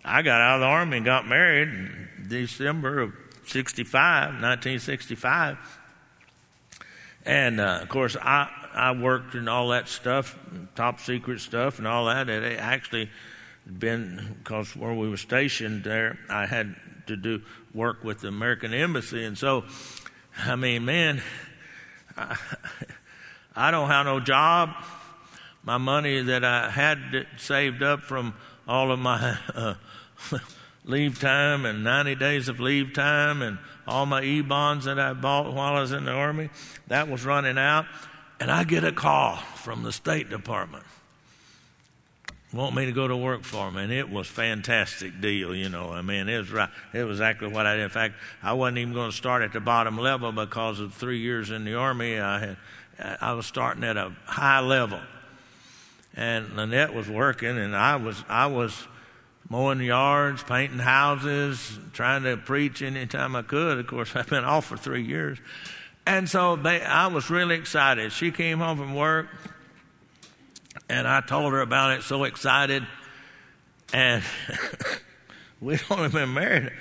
I 0.04 0.22
got 0.22 0.42
out 0.42 0.56
of 0.56 0.62
the 0.62 0.68
army 0.68 0.98
and 0.98 1.06
got 1.06 1.28
married 1.28 1.70
in 1.70 2.10
December 2.28 3.00
of 3.00 3.14
65, 3.46 3.94
1965. 4.42 5.58
And 7.26 7.60
uh, 7.60 7.80
of 7.82 7.90
course, 7.90 8.16
I, 8.16 8.50
I 8.74 8.92
worked 8.92 9.36
in 9.36 9.48
all 9.48 9.70
that 9.70 9.88
stuff, 9.88 10.38
top 10.76 11.00
secret 11.00 11.40
stuff 11.40 11.80
and 11.80 11.88
all 11.88 12.06
that. 12.06 12.30
It 12.30 12.60
actually 12.60 13.10
been, 13.66 14.38
because 14.40 14.76
where 14.76 14.94
we 14.94 15.10
were 15.10 15.18
stationed 15.18 15.84
there, 15.84 16.18
I 16.30 16.46
had 16.46 16.76
to 17.08 17.18
do 17.18 17.42
work 17.74 18.04
with 18.04 18.22
the 18.22 18.28
American 18.28 18.74
Embassy. 18.74 19.24
And 19.26 19.38
so 19.38 19.66
I 20.46 20.56
mean, 20.56 20.86
man, 20.86 21.22
I, 22.16 22.38
I 23.56 23.72
don't 23.72 23.90
have 23.90 24.06
no 24.06 24.20
job. 24.20 24.72
My 25.64 25.78
money 25.78 26.22
that 26.22 26.46
I 26.46 26.70
had 26.70 27.28
saved 27.38 27.84
up 27.84 28.02
from 28.02 28.34
all 28.68 28.92
of 28.92 29.00
my 29.00 29.38
uh, 29.54 29.76
leave 30.86 31.20
time 31.20 31.66
and 31.66 31.84
90 31.84 32.16
days 32.16 32.48
of 32.48 32.60
leave 32.60 32.94
time 32.94 33.42
and 33.42 33.58
all 33.88 34.06
my 34.06 34.22
e 34.22 34.42
bonds 34.42 34.86
that 34.86 35.00
I 35.00 35.14
bought 35.14 35.54
while 35.54 35.76
I 35.76 35.82
was 35.82 35.92
in 35.92 36.06
the 36.06 36.12
Army, 36.12 36.50
that 36.88 37.10
was 37.10 37.26
running 37.26 37.58
out. 37.58 37.86
And 38.40 38.50
I 38.50 38.64
get 38.64 38.84
a 38.84 38.92
call 38.92 39.36
from 39.36 39.84
the 39.84 39.92
State 39.92 40.30
Department 40.30 40.86
want 42.54 42.76
me 42.76 42.86
to 42.86 42.92
go 42.92 43.08
to 43.08 43.16
work 43.16 43.44
for 43.44 43.66
them, 43.66 43.78
and 43.78 43.92
it 43.92 44.10
was 44.10 44.28
fantastic 44.28 45.22
deal. 45.22 45.56
You 45.56 45.70
know, 45.70 45.92
I 45.92 46.02
mean, 46.02 46.28
it 46.28 46.38
was 46.38 46.52
right. 46.52 46.70
It 46.94 47.04
was 47.04 47.20
exactly 47.20 47.48
what 47.48 47.66
I 47.66 47.76
did. 47.76 47.84
In 47.84 47.90
fact, 47.90 48.16
I 48.42 48.54
wasn't 48.54 48.80
even 48.80 48.94
going 48.94 49.12
to 49.12 49.16
start 49.16 49.44
at 49.44 49.54
the 49.54 49.60
bottom 49.60 49.98
level 49.98 50.32
because 50.32 50.80
of 50.80 50.94
three 50.94 51.20
years 51.20 51.52
in 51.52 51.64
the 51.64 51.76
army. 51.76 52.20
I 52.20 52.40
had, 52.40 52.58
I 53.22 53.34
was 53.34 53.46
starting 53.46 53.84
at 53.84 53.98
a 53.98 54.12
high 54.26 54.62
level, 54.62 55.00
and 56.16 56.56
Lynette 56.56 56.94
was 56.94 57.08
working, 57.08 57.56
and 57.58 57.76
I 57.76 57.98
was, 57.98 58.24
I 58.28 58.48
was 58.48 58.88
mowing 59.48 59.82
yards, 59.82 60.42
painting 60.44 60.80
houses, 60.80 61.78
trying 61.94 62.24
to 62.24 62.36
preach 62.36 62.82
anytime 62.82 63.36
I 63.36 63.44
could. 63.44 63.78
Of 63.78 63.88
course, 63.88 64.12
I've 64.16 64.30
been 64.30 64.44
off 64.44 64.66
for 64.66 64.78
three 64.78 65.04
years, 65.04 65.38
and 66.08 66.28
so 66.28 66.56
they, 66.56 66.82
I 66.82 67.08
was 67.08 67.30
really 67.30 67.56
excited. 67.56 68.12
She 68.12 68.32
came 68.32 68.58
home 68.58 68.80
from 68.80 68.96
work 68.96 69.28
and 70.90 71.08
I 71.08 71.22
told 71.22 71.54
her 71.54 71.62
about 71.62 71.92
it, 71.98 72.04
so 72.04 72.24
excited. 72.24 72.86
And 73.94 74.24
we'd 75.62 75.82
only 75.90 76.10
been 76.10 76.34
married 76.34 76.72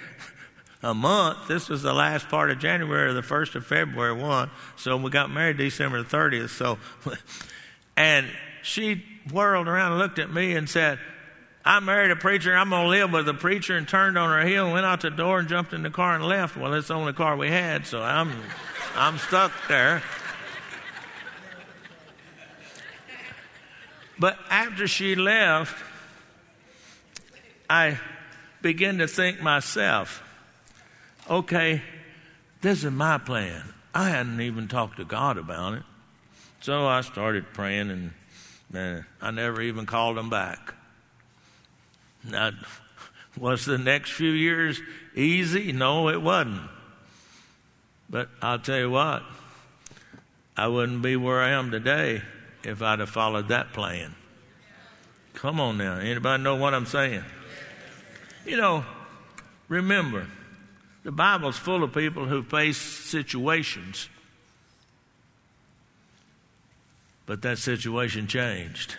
a 0.83 0.95
month. 0.95 1.49
This 1.49 1.69
was 1.69 1.83
the 1.83 1.93
last 1.93 2.29
part 2.29 2.51
of 2.51 2.59
January, 2.59 3.13
the 3.13 3.21
1st 3.21 3.57
of 3.57 3.67
February 3.67 4.15
1. 4.15 4.51
So 4.77 4.97
we 4.97 5.11
got 5.11 5.31
married 5.31 5.59
December 5.59 6.03
30th. 6.03 6.51
So, 6.51 6.79
and 7.97 8.27
she 8.63 9.05
whirled 9.31 9.69
around 9.69 9.93
and 9.93 10.01
looked 10.01 10.19
at 10.19 10.33
me 10.33 10.55
and 10.55 10.69
said, 10.69 10.99
I 11.65 11.81
married 11.81 12.11
a 12.11 12.17
preacher. 12.17 12.57
I'm 12.57 12.71
going 12.71 12.85
to 12.85 12.89
live 12.89 13.13
with 13.13 13.29
a 13.29 13.35
preacher 13.35 13.77
and 13.77 13.87
turned 13.87 14.17
on 14.17 14.31
her 14.31 14.47
heel 14.47 14.65
and 14.65 14.73
went 14.73 14.87
out 14.87 15.03
the 15.03 15.11
door 15.11 15.41
and 15.41 15.49
jumped 15.49 15.75
in 15.75 15.83
the 15.83 15.91
car 15.91 16.15
and 16.15 16.25
left. 16.25 16.57
Well, 16.57 16.73
it's 16.73 16.89
the 16.89 16.95
only 16.95 17.13
car 17.13 17.37
we 17.37 17.51
had, 17.51 17.87
so 17.87 18.03
I'm, 18.03 18.33
I'm 18.95 19.19
stuck 19.19 19.53
there. 19.69 20.03
But 24.19 24.39
after 24.51 24.89
she 24.89 25.15
left, 25.15 25.77
I 27.71 27.99
began 28.61 28.99
to 28.99 29.07
think 29.07 29.41
myself, 29.41 30.23
okay, 31.31 31.83
this 32.61 32.83
is 32.83 32.91
my 32.91 33.19
plan. 33.19 33.63
I 33.95 34.11
hadn't 34.11 34.41
even 34.41 34.67
talked 34.67 34.97
to 34.97 35.05
God 35.05 35.39
about 35.39 35.75
it. 35.75 35.83
So 36.61 36.87
I 36.87 37.03
started 37.03 37.53
praying, 37.53 37.91
and 37.91 38.13
uh, 38.75 39.03
I 39.23 39.31
never 39.31 39.63
even 39.63 39.87
called 39.87 40.17
them 40.17 40.31
back. 40.31 40.75
Now, 42.25 42.51
was 43.37 43.65
the 43.65 43.79
next 43.79 44.11
few 44.11 44.31
years 44.31 44.81
easy? 45.15 45.71
No, 45.71 46.09
it 46.09 46.21
wasn't. 46.21 46.63
But 48.11 48.29
I'll 48.43 48.59
tell 48.59 48.79
you 48.79 48.91
what, 48.91 49.23
I 50.57 50.67
wouldn't 50.67 51.03
be 51.03 51.15
where 51.15 51.41
I 51.41 51.51
am 51.51 51.71
today 51.71 52.23
if 52.69 52.83
I'd 52.83 53.01
have 53.01 53.11
followed 53.11 53.49
that 53.49 53.73
plan. 53.73 54.15
Come 55.35 55.61
on 55.61 55.79
now. 55.79 55.99
Anybody 55.99 56.43
know 56.43 56.57
what 56.57 56.75
I'm 56.75 56.87
saying? 56.87 57.25
You 58.45 58.57
know, 58.57 58.85
remember, 59.69 60.27
the 61.05 61.13
Bible's 61.13 61.57
full 61.57 61.83
of 61.83 61.93
people 61.93 62.27
who 62.27 62.43
face 62.43 62.79
situations, 62.79 64.09
but 67.27 67.43
that 67.43 67.59
situation 67.59 68.27
changed. 68.27 68.97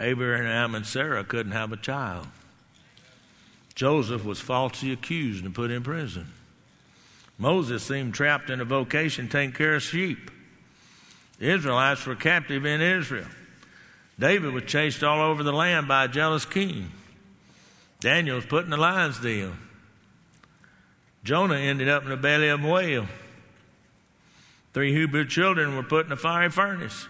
Abraham 0.00 0.74
and 0.74 0.86
Sarah 0.86 1.24
couldn't 1.24 1.52
have 1.52 1.72
a 1.72 1.76
child. 1.76 2.26
Joseph 3.74 4.24
was 4.24 4.40
falsely 4.40 4.92
accused 4.92 5.44
and 5.44 5.54
put 5.54 5.70
in 5.70 5.82
prison. 5.82 6.32
Moses 7.38 7.84
seemed 7.84 8.14
trapped 8.14 8.50
in 8.50 8.60
a 8.60 8.64
vocation 8.64 9.28
taking 9.28 9.52
care 9.52 9.76
of 9.76 9.82
sheep. 9.82 10.30
The 11.38 11.50
Israelites 11.50 12.04
were 12.04 12.16
captive 12.16 12.66
in 12.66 12.80
Israel. 12.80 13.28
David 14.18 14.52
was 14.52 14.64
chased 14.64 15.04
all 15.04 15.20
over 15.20 15.42
the 15.42 15.52
land 15.52 15.86
by 15.86 16.04
a 16.04 16.08
jealous 16.08 16.44
king. 16.44 16.90
Daniel 18.00 18.36
was 18.36 18.46
put 18.46 18.64
in 18.64 18.70
the 18.70 18.76
lion's 18.76 19.20
den. 19.20 19.56
Jonah 21.24 21.56
ended 21.56 21.88
up 21.88 22.04
in 22.04 22.10
the 22.10 22.16
belly 22.16 22.48
of 22.48 22.64
a 22.64 22.68
whale. 22.68 23.06
Three 24.72 24.92
Hebrew 24.92 25.24
children 25.24 25.76
were 25.76 25.82
put 25.82 26.06
in 26.06 26.12
a 26.12 26.16
fiery 26.16 26.50
furnace. 26.50 27.06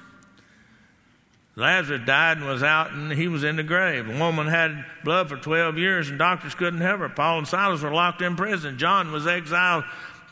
Lazarus 1.57 2.03
died 2.07 2.37
and 2.39 2.47
was 2.47 2.63
out, 2.63 2.93
and 2.93 3.13
he 3.13 3.27
was 3.27 3.43
in 3.43 3.57
the 3.57 3.63
grave. 3.65 4.09
A 4.09 4.19
woman 4.19 4.47
had 4.47 4.85
blood 5.03 5.29
for 5.29 5.37
12 5.37 5.77
years, 5.77 6.09
and 6.09 6.19
doctors 6.19 6.55
couldn't 6.55 6.81
help 6.81 7.01
her. 7.01 7.09
Paul 7.09 7.39
and 7.39 7.49
Silas 7.49 7.83
were 7.83 7.93
locked 7.93 8.23
in 8.23 8.37
prison. 8.37 8.79
John 8.79 9.11
was 9.11 9.27
exiled 9.27 9.85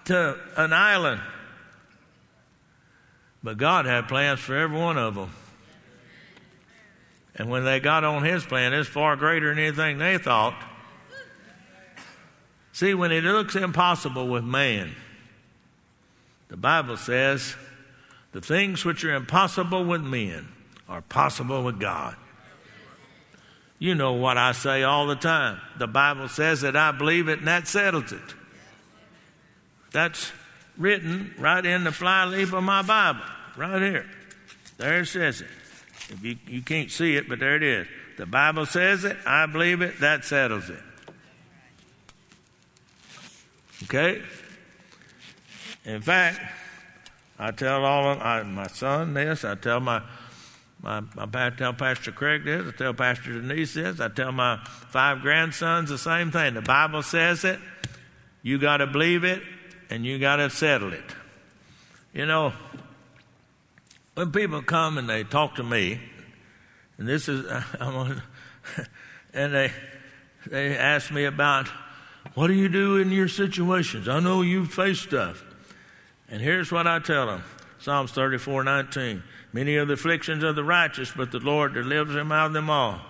to 0.05 0.39
an 0.57 0.73
island. 0.73 1.21
But 3.47 3.59
God 3.59 3.87
had 3.87 4.09
plans 4.09 4.41
for 4.41 4.57
every 4.57 4.77
one 4.77 4.99
of 4.99 5.15
them. 5.15 5.31
And 7.37 7.49
when 7.49 7.63
they 7.63 7.79
got 7.79 8.03
on 8.03 8.25
his 8.25 8.45
plan, 8.45 8.73
it's 8.73 8.89
far 8.89 9.15
greater 9.15 9.51
than 9.51 9.63
anything 9.63 9.99
they 9.99 10.19
thought. 10.19 10.61
See, 12.73 12.93
when 12.93 13.13
it 13.13 13.23
looks 13.23 13.55
impossible 13.55 14.27
with 14.27 14.43
man, 14.43 14.97
the 16.49 16.57
Bible 16.57 16.97
says 16.97 17.55
the 18.33 18.41
things 18.41 18.85
which 18.85 19.05
are 19.05 19.15
impossible 19.15 19.85
with 19.85 20.03
men 20.03 20.49
are 20.89 21.03
possible 21.03 21.63
with 21.63 21.79
God. 21.79 22.17
You 23.79 23.95
know 23.95 24.15
what 24.15 24.39
I 24.39 24.51
say 24.51 24.83
all 24.83 25.07
the 25.07 25.15
time. 25.15 25.61
The 25.79 25.87
Bible 25.87 26.27
says 26.29 26.63
that 26.63 26.75
I 26.75 26.91
believe 26.91 27.29
it, 27.29 27.39
and 27.39 27.47
that 27.47 27.69
settles 27.69 28.11
it. 28.11 28.35
That's 29.93 30.33
written 30.77 31.33
right 31.39 31.65
in 31.65 31.85
the 31.85 31.93
flyleaf 31.93 32.53
of 32.53 32.65
my 32.65 32.83
Bible, 32.83 33.23
right 33.57 33.81
here. 33.81 34.07
There 34.79 35.01
it 35.01 35.07
says 35.07 35.41
it. 35.41 35.49
If 36.09 36.23
you, 36.23 36.37
you 36.47 36.63
can't 36.63 36.91
see 36.91 37.17
it, 37.17 37.29
but 37.29 37.41
there 37.41 37.57
it 37.57 37.63
is. 37.63 37.87
The 38.17 38.27
Bible 38.27 38.67
says 38.67 39.05
it, 39.05 39.17
I 39.27 39.47
believe 39.47 39.83
it, 39.83 40.01
that 40.01 40.25
settles 40.25 40.71
it. 40.71 40.83
Okay? 43.85 44.23
In 45.85 46.01
fact, 46.01 46.41
I 47.39 47.51
tell 47.51 47.85
all 47.85 48.13
of 48.13 48.21
I, 48.21 48.43
my 48.43 48.67
son 48.69 49.15
this, 49.15 49.45
I 49.45 49.55
tell 49.55 49.81
my 49.81 50.03
my, 50.83 51.01
my 51.15 51.47
I 51.47 51.51
tell 51.51 51.73
Pastor 51.73 52.13
Craig 52.13 52.45
this. 52.45 52.67
I 52.67 52.71
tell 52.77 52.95
Pastor 52.95 53.41
Denise 53.41 53.75
this. 53.75 53.99
I 53.99 54.09
tell 54.09 54.31
my 54.31 54.59
five 54.91 55.21
grandsons 55.21 55.91
the 55.91 55.99
same 55.99 56.31
thing. 56.31 56.55
The 56.55 56.63
Bible 56.63 57.03
says 57.03 57.45
it. 57.45 57.59
You 58.43 58.59
got 58.59 58.77
to 58.77 58.87
believe 58.87 59.25
it, 59.25 59.43
and 59.91 60.05
you 60.05 60.19
got 60.19 60.37
to 60.37 60.51
settle 60.51 60.93
it. 60.93 61.05
You 62.13 62.27
know, 62.27 62.53
when 64.17 64.33
people 64.33 64.63
come 64.63 64.97
and 64.97 65.09
they 65.09 65.25
talk 65.25 65.57
to 65.57 65.63
me, 65.63 66.01
and 66.97 67.07
this 67.07 67.29
is, 67.29 67.47
I'm 67.81 68.23
and 69.35 69.55
they 69.55 69.73
they 70.47 70.77
ask 70.77 71.13
me 71.13 71.25
about 71.25 71.69
what 72.35 72.47
do 72.49 72.55
you 72.55 72.69
do 72.69 72.97
in 72.97 73.13
your 73.13 73.29
situations. 73.29 74.09
I 74.09 74.21
know 74.21 74.41
you 74.41 74.65
face 74.65 75.01
stuff, 75.01 75.45
and 76.29 76.41
here's 76.41 76.73
what 76.73 76.87
I 76.87 76.99
tell 76.99 77.27
them: 77.27 77.45
Psalms 77.79 78.13
34, 78.13 78.65
19. 78.65 79.23
Many 79.53 79.77
are 79.77 79.85
the 79.85 79.93
afflictions 79.93 80.43
of 80.43 80.57
the 80.57 80.65
righteous, 80.65 81.13
but 81.15 81.31
the 81.31 81.39
Lord 81.39 81.75
delivers 81.75 82.17
him 82.17 82.33
out 82.33 82.47
of 82.47 82.53
them 82.55 82.71
all. 82.71 83.01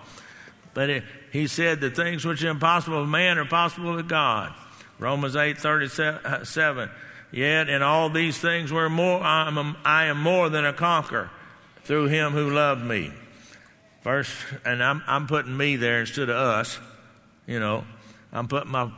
But 0.73 0.89
it, 0.89 1.03
he 1.31 1.47
said, 1.47 1.81
The 1.81 1.89
things 1.89 2.25
which 2.25 2.43
are 2.43 2.49
impossible 2.49 3.01
with 3.01 3.09
man 3.09 3.37
are 3.37 3.45
possible 3.45 3.95
with 3.95 4.07
God. 4.07 4.53
Romans 4.99 5.35
8 5.35 5.57
37. 5.57 6.23
Uh, 6.23 6.89
Yet 7.31 7.69
in 7.69 7.81
all 7.81 8.09
these 8.09 8.37
things 8.37 8.71
we're 8.71 8.89
more, 8.89 9.21
I 9.21 9.47
am, 9.47 9.77
I 9.83 10.05
am 10.05 10.21
more 10.21 10.49
than 10.49 10.65
a 10.65 10.73
conqueror 10.73 11.29
through 11.83 12.07
him 12.07 12.31
who 12.31 12.49
loved 12.49 12.83
me. 12.83 13.11
First, 14.01 14.31
and 14.65 14.83
I'm, 14.83 15.03
I'm 15.07 15.27
putting 15.27 15.55
me 15.55 15.75
there 15.75 16.01
instead 16.01 16.29
of 16.29 16.37
us. 16.37 16.79
You 17.45 17.59
know, 17.59 17.83
I'm 18.31 18.47
putting 18.47 18.71
my 18.71 18.91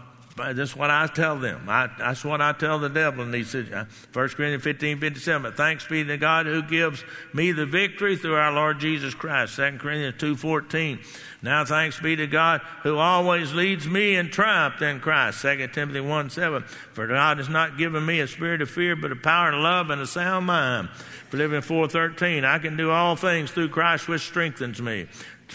that's 0.54 0.75
what 0.75 0.89
I 0.89 1.08
tell 1.08 1.38
them. 1.38 1.67
I, 1.67 1.89
that's 1.97 2.23
what 2.23 2.41
I 2.41 2.54
tell 2.54 2.80
the 2.80 2.89
devil 2.89 3.23
in 3.23 3.32
these 3.32 3.49
situations. 3.49 3.91
1 4.13 4.30
Corinthians 4.30 4.63
15, 4.63 4.99
57. 4.99 5.54
Thanks 5.54 5.88
be 5.88 6.04
to 6.04 6.17
God 6.17 6.45
who 6.45 6.62
gives 6.62 7.04
me 7.34 7.52
the 7.52 7.65
victory 7.65 8.15
through 8.15 8.36
our 8.36 8.52
Lord 8.52 8.80
Jesus 8.80 9.13
Christ. 9.13 9.56
2 9.56 9.78
Corinthians 9.80 10.15
2, 10.17 10.36
14. 10.36 10.99
Now 11.41 11.63
thanks 11.63 11.99
be 11.99 12.15
to 12.15 12.28
God 12.28 12.62
who 12.84 12.97
always 12.97 13.54
leads 13.54 13.88
me 13.88 14.15
in 14.15 14.30
triumph 14.30 14.82
in 14.82 14.99
Christ. 14.99 15.41
2 15.41 15.67
Timothy 15.67 16.02
1, 16.02 16.30
7. 16.30 16.63
For 16.63 17.08
God 17.08 17.38
has 17.38 17.49
not 17.49 17.78
given 17.78 18.06
me 18.06 18.19
a 18.19 18.28
spirit 18.28 18.62
of 18.62 18.69
fear, 18.69 18.95
but 18.95 19.12
a 19.12 19.15
power 19.15 19.52
of 19.52 19.62
love 19.62 19.89
and 19.89 20.02
a 20.02 20.08
sound 20.08 20.45
mind. 20.47 20.89
Philippians 21.30 21.65
4, 21.65 21.88
13. 21.88 22.45
I 22.45 22.60
can 22.60 22.75
do 22.75 22.91
all 22.91 23.15
things 23.15 23.52
through 23.52 23.69
Christ 23.69 24.08
which 24.08 24.21
strengthens 24.21 24.82
me. 24.82 25.08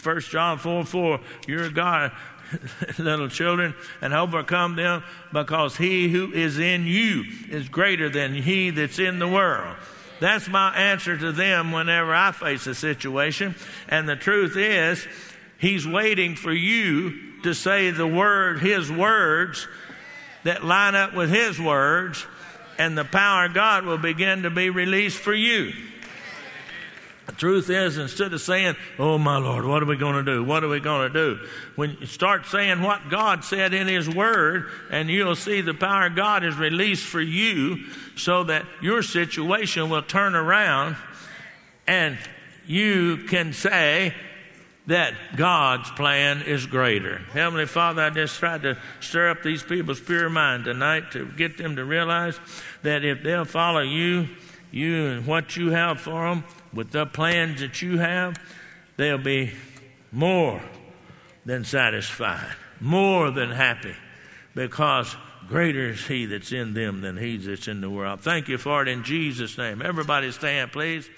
1 0.02 0.20
John 0.20 0.58
4, 0.58 0.84
4. 0.84 1.20
You're 1.46 1.64
a 1.64 1.70
God 1.70 2.12
little 2.98 3.28
children, 3.28 3.74
and 4.00 4.14
overcome 4.14 4.76
them 4.76 5.02
because 5.32 5.76
he 5.76 6.08
who 6.08 6.32
is 6.32 6.58
in 6.58 6.86
you 6.86 7.24
is 7.50 7.68
greater 7.68 8.08
than 8.08 8.34
he 8.34 8.70
that's 8.70 8.98
in 8.98 9.18
the 9.18 9.28
world. 9.28 9.76
That's 10.20 10.48
my 10.48 10.74
answer 10.74 11.16
to 11.16 11.32
them 11.32 11.72
whenever 11.72 12.14
I 12.14 12.32
face 12.32 12.66
a 12.66 12.74
situation. 12.74 13.54
And 13.88 14.08
the 14.08 14.16
truth 14.16 14.56
is, 14.56 15.06
he's 15.58 15.86
waiting 15.86 16.36
for 16.36 16.52
you 16.52 17.42
to 17.42 17.54
say 17.54 17.90
the 17.90 18.06
word, 18.06 18.60
his 18.60 18.90
words 18.90 19.68
that 20.44 20.64
line 20.64 20.94
up 20.94 21.14
with 21.14 21.30
his 21.30 21.60
words, 21.60 22.26
and 22.78 22.96
the 22.96 23.04
power 23.04 23.46
of 23.46 23.54
God 23.54 23.84
will 23.84 23.98
begin 23.98 24.42
to 24.42 24.50
be 24.50 24.70
released 24.70 25.18
for 25.18 25.34
you. 25.34 25.72
The 27.26 27.32
truth 27.32 27.70
is, 27.70 27.96
instead 27.96 28.32
of 28.34 28.40
saying, 28.40 28.76
Oh 28.98 29.16
my 29.16 29.38
Lord, 29.38 29.64
what 29.64 29.82
are 29.82 29.86
we 29.86 29.96
going 29.96 30.22
to 30.24 30.32
do? 30.32 30.44
What 30.44 30.62
are 30.62 30.68
we 30.68 30.80
going 30.80 31.10
to 31.10 31.12
do? 31.12 31.46
When 31.74 31.96
you 31.98 32.06
start 32.06 32.46
saying 32.46 32.82
what 32.82 33.08
God 33.08 33.44
said 33.44 33.72
in 33.72 33.88
His 33.88 34.08
Word, 34.08 34.68
and 34.90 35.08
you'll 35.08 35.36
see 35.36 35.60
the 35.62 35.74
power 35.74 36.06
of 36.06 36.16
God 36.16 36.44
is 36.44 36.56
released 36.56 37.06
for 37.06 37.20
you 37.22 37.84
so 38.16 38.44
that 38.44 38.66
your 38.82 39.02
situation 39.02 39.88
will 39.88 40.02
turn 40.02 40.34
around 40.34 40.96
and 41.86 42.18
you 42.66 43.18
can 43.28 43.52
say 43.52 44.14
that 44.86 45.14
God's 45.36 45.90
plan 45.92 46.42
is 46.42 46.66
greater. 46.66 47.18
Heavenly 47.32 47.66
Father, 47.66 48.02
I 48.02 48.10
just 48.10 48.38
tried 48.38 48.62
to 48.62 48.78
stir 49.00 49.30
up 49.30 49.42
these 49.42 49.62
people's 49.62 50.00
pure 50.00 50.28
mind 50.28 50.64
tonight 50.64 51.12
to 51.12 51.26
get 51.26 51.56
them 51.56 51.76
to 51.76 51.84
realize 51.84 52.38
that 52.82 53.04
if 53.04 53.22
they'll 53.22 53.46
follow 53.46 53.80
you, 53.80 54.28
you 54.70 55.06
and 55.06 55.26
what 55.26 55.56
you 55.56 55.70
have 55.70 56.00
for 56.00 56.28
them, 56.28 56.44
with 56.74 56.90
the 56.90 57.06
plans 57.06 57.60
that 57.60 57.80
you 57.82 57.98
have, 57.98 58.38
they'll 58.96 59.18
be 59.18 59.52
more 60.12 60.62
than 61.44 61.64
satisfied, 61.64 62.54
more 62.80 63.30
than 63.30 63.50
happy, 63.50 63.94
because 64.54 65.16
greater 65.48 65.90
is 65.90 66.06
He 66.06 66.26
that's 66.26 66.52
in 66.52 66.74
them 66.74 67.00
than 67.00 67.16
He 67.16 67.36
that's 67.36 67.68
in 67.68 67.80
the 67.80 67.90
world. 67.90 68.20
Thank 68.20 68.48
you 68.48 68.58
for 68.58 68.82
it 68.82 68.88
in 68.88 69.04
Jesus' 69.04 69.58
name. 69.58 69.82
Everybody 69.82 70.30
stand, 70.32 70.72
please. 70.72 71.08